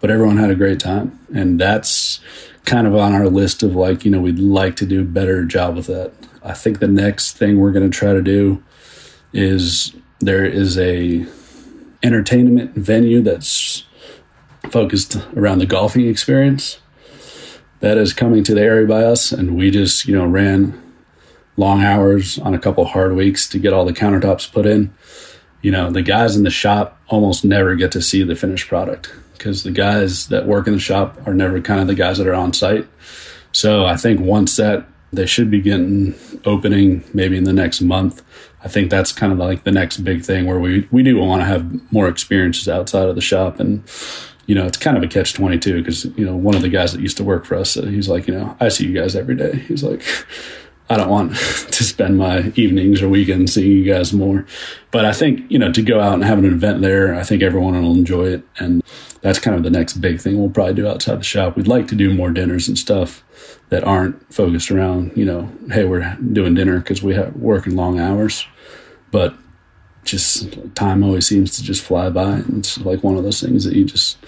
But 0.00 0.10
everyone 0.10 0.36
had 0.36 0.50
a 0.50 0.54
great 0.54 0.80
time. 0.80 1.18
And 1.34 1.60
that's 1.60 2.20
kind 2.64 2.86
of 2.86 2.94
on 2.94 3.14
our 3.14 3.28
list 3.28 3.62
of 3.62 3.74
like, 3.74 4.04
you 4.04 4.10
know, 4.10 4.20
we'd 4.20 4.38
like 4.38 4.76
to 4.76 4.86
do 4.86 5.00
a 5.00 5.04
better 5.04 5.44
job 5.44 5.76
with 5.76 5.86
that. 5.86 6.12
I 6.42 6.52
think 6.52 6.78
the 6.78 6.88
next 6.88 7.36
thing 7.36 7.58
we're 7.58 7.72
going 7.72 7.90
to 7.90 7.96
try 7.96 8.12
to 8.12 8.22
do 8.22 8.62
is 9.36 9.94
there 10.20 10.44
is 10.44 10.78
a 10.78 11.26
entertainment 12.02 12.74
venue 12.74 13.22
that's 13.22 13.84
focused 14.70 15.16
around 15.36 15.58
the 15.58 15.66
golfing 15.66 16.06
experience 16.06 16.78
that 17.80 17.98
is 17.98 18.12
coming 18.12 18.42
to 18.42 18.54
the 18.54 18.60
area 18.60 18.86
by 18.86 19.02
us 19.02 19.32
and 19.32 19.56
we 19.56 19.70
just 19.70 20.06
you 20.06 20.14
know 20.16 20.26
ran 20.26 20.82
long 21.56 21.82
hours 21.82 22.38
on 22.38 22.54
a 22.54 22.58
couple 22.58 22.84
hard 22.84 23.14
weeks 23.14 23.48
to 23.48 23.58
get 23.58 23.72
all 23.72 23.84
the 23.84 23.92
countertops 23.92 24.50
put 24.50 24.66
in. 24.66 24.92
You 25.62 25.70
know, 25.70 25.90
the 25.90 26.02
guys 26.02 26.36
in 26.36 26.42
the 26.42 26.50
shop 26.50 27.00
almost 27.08 27.44
never 27.44 27.74
get 27.74 27.92
to 27.92 28.02
see 28.02 28.22
the 28.22 28.36
finished 28.36 28.68
product 28.68 29.12
because 29.32 29.62
the 29.62 29.70
guys 29.70 30.28
that 30.28 30.46
work 30.46 30.66
in 30.66 30.74
the 30.74 30.78
shop 30.78 31.18
are 31.26 31.34
never 31.34 31.60
kind 31.60 31.80
of 31.80 31.86
the 31.86 31.94
guys 31.94 32.18
that 32.18 32.26
are 32.26 32.34
on 32.34 32.52
site. 32.52 32.86
So 33.52 33.86
I 33.86 33.96
think 33.96 34.20
once 34.20 34.56
that 34.56 34.86
they 35.12 35.26
should 35.26 35.50
be 35.50 35.60
getting 35.60 36.14
opening 36.44 37.04
maybe 37.14 37.36
in 37.36 37.44
the 37.44 37.52
next 37.52 37.80
month. 37.80 38.22
I 38.64 38.68
think 38.68 38.90
that's 38.90 39.12
kind 39.12 39.32
of 39.32 39.38
like 39.38 39.64
the 39.64 39.72
next 39.72 39.98
big 39.98 40.24
thing 40.24 40.46
where 40.46 40.58
we 40.58 40.88
we 40.90 41.02
do 41.02 41.18
want 41.18 41.42
to 41.42 41.46
have 41.46 41.92
more 41.92 42.08
experiences 42.08 42.68
outside 42.68 43.08
of 43.08 43.14
the 43.14 43.20
shop 43.20 43.60
and 43.60 43.84
you 44.46 44.54
know, 44.54 44.64
it's 44.64 44.78
kind 44.78 44.96
of 44.96 45.02
a 45.02 45.08
catch 45.08 45.34
22 45.34 45.82
because, 45.82 46.04
you 46.16 46.24
know, 46.24 46.36
one 46.36 46.54
of 46.54 46.62
the 46.62 46.68
guys 46.68 46.92
that 46.92 47.00
used 47.00 47.16
to 47.16 47.24
work 47.24 47.44
for 47.44 47.56
us, 47.56 47.76
uh, 47.76 47.82
he's 47.82 48.08
like, 48.08 48.28
you 48.28 48.34
know, 48.34 48.56
I 48.60 48.68
see 48.68 48.86
you 48.86 48.94
guys 48.94 49.16
every 49.16 49.34
day. 49.34 49.56
He's 49.58 49.82
like, 49.82 50.02
I 50.88 50.96
don't 50.96 51.08
want 51.08 51.36
to 51.36 51.84
spend 51.84 52.16
my 52.16 52.52
evenings 52.54 53.02
or 53.02 53.08
weekends 53.08 53.54
seeing 53.54 53.72
you 53.72 53.92
guys 53.92 54.12
more. 54.12 54.46
But 54.92 55.04
I 55.04 55.12
think, 55.12 55.50
you 55.50 55.58
know, 55.58 55.72
to 55.72 55.82
go 55.82 56.00
out 56.00 56.14
and 56.14 56.24
have 56.24 56.38
an 56.38 56.44
event 56.44 56.80
there, 56.80 57.14
I 57.14 57.24
think 57.24 57.42
everyone 57.42 57.80
will 57.82 57.94
enjoy 57.94 58.26
it. 58.26 58.44
And 58.58 58.82
that's 59.20 59.38
kind 59.38 59.56
of 59.56 59.62
the 59.62 59.70
next 59.70 59.94
big 59.94 60.20
thing 60.20 60.38
we'll 60.38 60.50
probably 60.50 60.74
do 60.74 60.88
outside 60.88 61.18
the 61.18 61.24
shop. 61.24 61.56
We'd 61.56 61.68
like 61.68 61.88
to 61.88 61.94
do 61.94 62.14
more 62.14 62.30
dinners 62.30 62.68
and 62.68 62.78
stuff 62.78 63.24
that 63.68 63.84
aren't 63.84 64.32
focused 64.32 64.70
around, 64.70 65.12
you 65.16 65.24
know, 65.24 65.50
hey, 65.70 65.84
we're 65.84 66.16
doing 66.32 66.54
dinner 66.54 66.78
because 66.78 67.02
we 67.02 67.14
have 67.14 67.34
working 67.36 67.76
long 67.76 67.98
hours. 67.98 68.46
But 69.10 69.34
just 70.04 70.74
time 70.74 71.02
always 71.02 71.26
seems 71.26 71.56
to 71.56 71.62
just 71.62 71.82
fly 71.82 72.10
by. 72.10 72.36
And 72.36 72.58
it's 72.58 72.78
like 72.78 73.02
one 73.02 73.16
of 73.16 73.24
those 73.24 73.40
things 73.40 73.64
that 73.64 73.74
you 73.74 73.84
just 73.84 74.18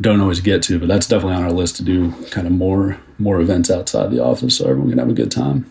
don't 0.00 0.20
always 0.20 0.40
get 0.40 0.62
to. 0.64 0.78
But 0.78 0.88
that's 0.88 1.06
definitely 1.06 1.36
on 1.36 1.44
our 1.44 1.52
list 1.52 1.76
to 1.76 1.82
do 1.82 2.12
kind 2.30 2.46
of 2.46 2.52
more 2.52 2.98
more 3.18 3.40
events 3.40 3.70
outside 3.70 4.10
the 4.10 4.22
office 4.22 4.56
so 4.56 4.68
everyone 4.68 4.90
can 4.90 4.98
have 4.98 5.10
a 5.10 5.14
good 5.14 5.30
time. 5.30 5.70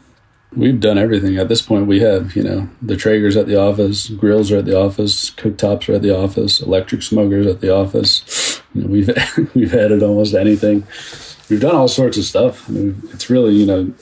We've 0.55 0.79
done 0.79 0.97
everything 0.97 1.37
at 1.37 1.49
this 1.49 1.61
point. 1.61 1.87
We 1.87 1.99
have, 1.99 2.35
you 2.35 2.43
know, 2.43 2.69
the 2.81 2.95
Traegers 2.95 3.35
at 3.35 3.47
the 3.47 3.59
office, 3.59 4.09
grills 4.09 4.51
are 4.51 4.57
at 4.57 4.65
the 4.65 4.79
office, 4.79 5.29
cooktops 5.29 5.89
are 5.89 5.95
at 5.95 6.01
the 6.01 6.17
office, 6.17 6.61
electric 6.61 7.03
smokers 7.03 7.45
at 7.45 7.59
the 7.59 7.73
office. 7.73 8.61
You 8.73 8.83
know, 8.83 8.87
we've 8.87 9.09
we've 9.53 9.73
added 9.73 10.03
almost 10.03 10.33
anything. 10.33 10.87
We've 11.49 11.61
done 11.61 11.75
all 11.75 11.87
sorts 11.87 12.17
of 12.17 12.23
stuff. 12.23 12.69
I 12.69 12.73
mean, 12.73 13.01
it's 13.11 13.29
really, 13.29 13.55
you 13.55 13.65
know, 13.65 13.93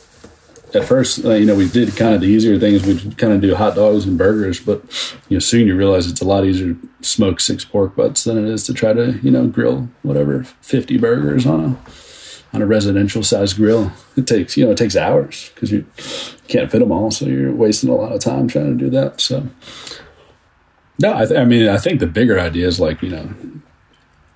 at 0.76 0.86
first, 0.86 1.24
uh, 1.26 1.34
you 1.34 1.46
know, 1.46 1.56
we 1.56 1.68
did 1.68 1.96
kind 1.96 2.14
of 2.14 2.22
the 2.22 2.28
easier 2.28 2.60
things. 2.60 2.86
We 2.86 3.12
kind 3.16 3.34
of 3.34 3.42
do 3.42 3.56
hot 3.56 3.76
dogs 3.76 4.06
and 4.06 4.18
burgers, 4.18 4.60
but 4.60 4.84
you 5.30 5.36
know, 5.36 5.40
soon 5.40 5.68
you 5.68 5.76
realize 5.76 6.08
it's 6.08 6.22
a 6.22 6.26
lot 6.26 6.46
easier 6.46 6.74
to 6.74 6.90
smoke 7.02 7.40
six 7.40 7.66
pork 7.66 7.96
butts 7.96 8.24
than 8.24 8.38
it 8.38 8.46
is 8.46 8.64
to 8.66 8.74
try 8.74 8.94
to, 8.94 9.20
you 9.24 9.32
know, 9.32 9.48
grill 9.48 9.90
whatever 10.04 10.44
fifty 10.62 10.98
burgers 10.98 11.46
on 11.46 11.64
a 11.64 11.90
on 12.56 12.62
a 12.62 12.66
residential 12.66 13.22
size 13.22 13.54
grill. 13.54 13.92
It 14.16 14.26
takes, 14.26 14.56
you 14.58 14.66
know, 14.66 14.72
it 14.72 14.78
takes 14.78 14.96
hours 14.96 15.52
because 15.54 15.72
you 15.72 15.86
can't 16.48 16.72
fit 16.72 16.80
them 16.80 16.92
all. 16.92 17.12
So 17.12 17.26
you're 17.26 17.52
wasting 17.52 17.90
a 17.90 17.96
lot 17.96 18.14
of 18.14 18.22
time 18.22 18.48
trying 18.48 18.78
to 18.78 18.84
do 18.84 18.90
that. 18.92 19.20
So, 19.22 19.48
no, 21.00 21.16
I, 21.16 21.26
th- 21.26 21.40
I 21.40 21.46
mean, 21.46 21.68
I 21.68 21.78
think 21.78 22.00
the 22.00 22.08
bigger 22.08 22.40
idea 22.40 22.68
is 22.68 22.80
like, 22.80 23.02
you 23.02 23.10
know, 23.10 23.30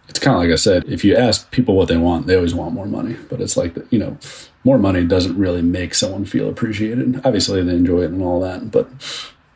it's 0.09 0.19
kind 0.19 0.35
of 0.35 0.43
like 0.43 0.51
I 0.51 0.55
said, 0.55 0.85
if 0.87 1.05
you 1.05 1.15
ask 1.15 1.49
people 1.51 1.75
what 1.75 1.87
they 1.87 1.97
want, 1.97 2.27
they 2.27 2.35
always 2.35 2.53
want 2.53 2.73
more 2.73 2.87
money. 2.87 3.15
But 3.29 3.41
it's 3.41 3.55
like, 3.55 3.75
you 3.91 3.99
know, 3.99 4.17
more 4.63 4.77
money 4.77 5.05
doesn't 5.05 5.37
really 5.37 5.61
make 5.61 5.93
someone 5.93 6.25
feel 6.25 6.49
appreciated. 6.49 7.21
Obviously, 7.23 7.63
they 7.63 7.75
enjoy 7.75 8.01
it 8.01 8.11
and 8.11 8.21
all 8.21 8.41
that. 8.41 8.71
But, 8.71 8.89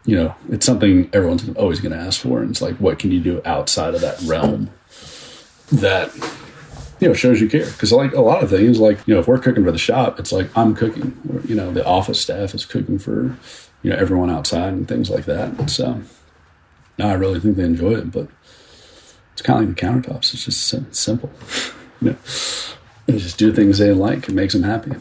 you 0.06 0.15
know, 0.15 0.36
it's 0.49 0.65
something 0.65 1.10
everyone's 1.12 1.49
always 1.56 1.82
going 1.82 1.91
to 1.91 1.97
ask 1.97 2.21
for. 2.21 2.41
And 2.41 2.52
it's 2.52 2.62
like, 2.62 2.78
what 2.78 2.99
can 2.99 3.12
you 3.12 3.19
do 3.19 3.41
outside 3.43 3.95
of 3.95 4.02
that 4.02 4.21
realm 4.21 4.69
that 5.71 6.12
you 7.04 7.10
know 7.10 7.13
shows 7.13 7.42
you 7.42 7.50
care. 7.50 7.66
Because 7.66 7.92
like 7.92 8.13
a 8.13 8.22
lot 8.22 8.44
of 8.44 8.50
things 8.50 8.80
like 8.80 9.06
you 9.06 9.13
know 9.13 9.20
if 9.20 9.28
we're 9.28 9.38
cooking 9.38 9.66
for 9.66 9.72
the 9.74 9.78
shop 9.78 10.20
it's 10.20 10.32
like 10.32 10.50
i'm 10.58 10.74
cooking. 10.74 11.18
You 11.46 11.54
know 11.54 11.72
the 11.72 11.86
office 11.86 12.20
staff 12.20 12.56
is 12.56 12.66
cooking 12.66 12.98
for 12.98 13.38
you 13.84 13.89
know 13.89 13.98
everyone 13.98 14.30
outside 14.30 14.74
and 14.74 14.88
things 14.88 15.10
like 15.10 15.26
that. 15.26 15.70
So 15.70 16.02
no 16.98 17.08
i 17.08 17.13
really 17.13 17.39
think 17.39 17.58
they 17.58 17.63
enjoy 17.63 17.96
it 17.96 18.12
but 18.12 18.30
it's 19.34 19.42
kind 19.42 19.62
of 19.62 19.68
like 19.68 19.76
the 19.76 19.86
countertops. 19.86 20.34
It's 20.34 20.46
just 20.46 20.96
simple. 20.96 21.32
You 22.02 22.10
know 23.13 23.18
just 23.18 23.38
do 23.38 23.54
things 23.54 23.78
they 23.78 23.92
like. 23.94 24.28
It 24.28 24.34
makes 24.34 24.54
them 24.54 24.63
happy. 24.63 24.92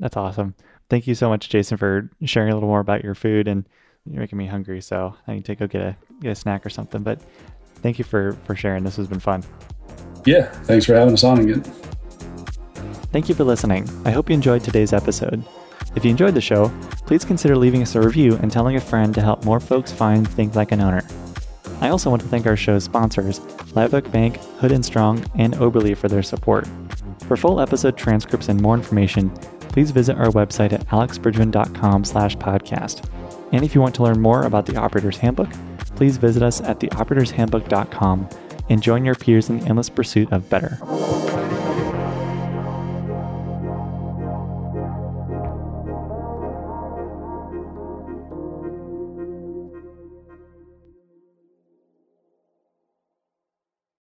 That's 0.00 0.16
awesome. 0.16 0.54
Thank 0.88 1.06
you 1.06 1.14
so 1.14 1.28
much 1.28 1.48
jason 1.48 1.76
for 1.76 2.10
sharing 2.24 2.50
a 2.50 2.54
little 2.54 2.68
more 2.68 2.80
about 2.80 3.04
your 3.04 3.14
food 3.14 3.46
and 3.46 3.68
you're 4.04 4.20
making 4.20 4.38
me 4.38 4.46
hungry 4.46 4.80
so 4.80 5.14
i 5.26 5.34
need 5.34 5.44
to 5.44 5.54
go 5.54 5.66
get 5.66 5.82
a 5.82 5.96
get 6.20 6.30
a 6.32 6.34
snack 6.34 6.64
or 6.64 6.70
something. 6.70 7.02
But 7.02 7.20
thank 7.82 7.98
you 7.98 8.04
for 8.04 8.32
for 8.44 8.54
sharing 8.54 8.84
this 8.84 8.96
has 8.96 9.08
been 9.08 9.20
fun 9.20 9.42
yeah, 10.28 10.50
thanks 10.64 10.84
for 10.84 10.94
having 10.94 11.14
us 11.14 11.24
on 11.24 11.38
again. 11.38 11.62
Thank 13.12 13.30
you 13.30 13.34
for 13.34 13.44
listening. 13.44 13.88
I 14.04 14.10
hope 14.10 14.28
you 14.28 14.34
enjoyed 14.34 14.62
today's 14.62 14.92
episode. 14.92 15.42
If 15.96 16.04
you 16.04 16.10
enjoyed 16.10 16.34
the 16.34 16.40
show, 16.42 16.68
please 17.06 17.24
consider 17.24 17.56
leaving 17.56 17.82
us 17.82 17.94
a 17.94 18.00
review 18.00 18.36
and 18.42 18.52
telling 18.52 18.76
a 18.76 18.80
friend 18.80 19.14
to 19.14 19.22
help 19.22 19.44
more 19.44 19.58
folks 19.58 19.90
find 19.90 20.28
Think 20.28 20.54
Like 20.54 20.72
an 20.72 20.82
Owner. 20.82 21.02
I 21.80 21.88
also 21.88 22.10
want 22.10 22.20
to 22.22 22.28
thank 22.28 22.46
our 22.46 22.56
show's 22.56 22.84
sponsors, 22.84 23.40
Live 23.74 23.92
Bank, 24.12 24.36
Hood 24.58 24.72
and 24.72 24.84
Strong, 24.84 25.24
and 25.36 25.54
Oberly 25.54 25.96
for 25.96 26.08
their 26.08 26.22
support. 26.22 26.68
For 27.26 27.36
full 27.36 27.60
episode 27.60 27.96
transcripts 27.96 28.48
and 28.48 28.60
more 28.60 28.74
information, 28.74 29.30
please 29.70 29.92
visit 29.92 30.18
our 30.18 30.30
website 30.32 30.72
at 30.72 30.86
alexbridgman.com 30.88 32.04
slash 32.04 32.36
podcast. 32.36 33.08
And 33.52 33.64
if 33.64 33.74
you 33.74 33.80
want 33.80 33.94
to 33.94 34.02
learn 34.02 34.20
more 34.20 34.42
about 34.42 34.66
the 34.66 34.76
Operator's 34.76 35.16
Handbook, 35.16 35.50
please 35.98 36.16
visit 36.16 36.44
us 36.44 36.60
at 36.60 36.78
theoperatorshandbook.com 36.78 38.28
and 38.70 38.80
join 38.80 39.04
your 39.04 39.16
peers 39.16 39.50
in 39.50 39.58
the 39.58 39.66
endless 39.66 39.90
pursuit 39.90 40.32
of 40.32 40.48
better. 40.48 40.78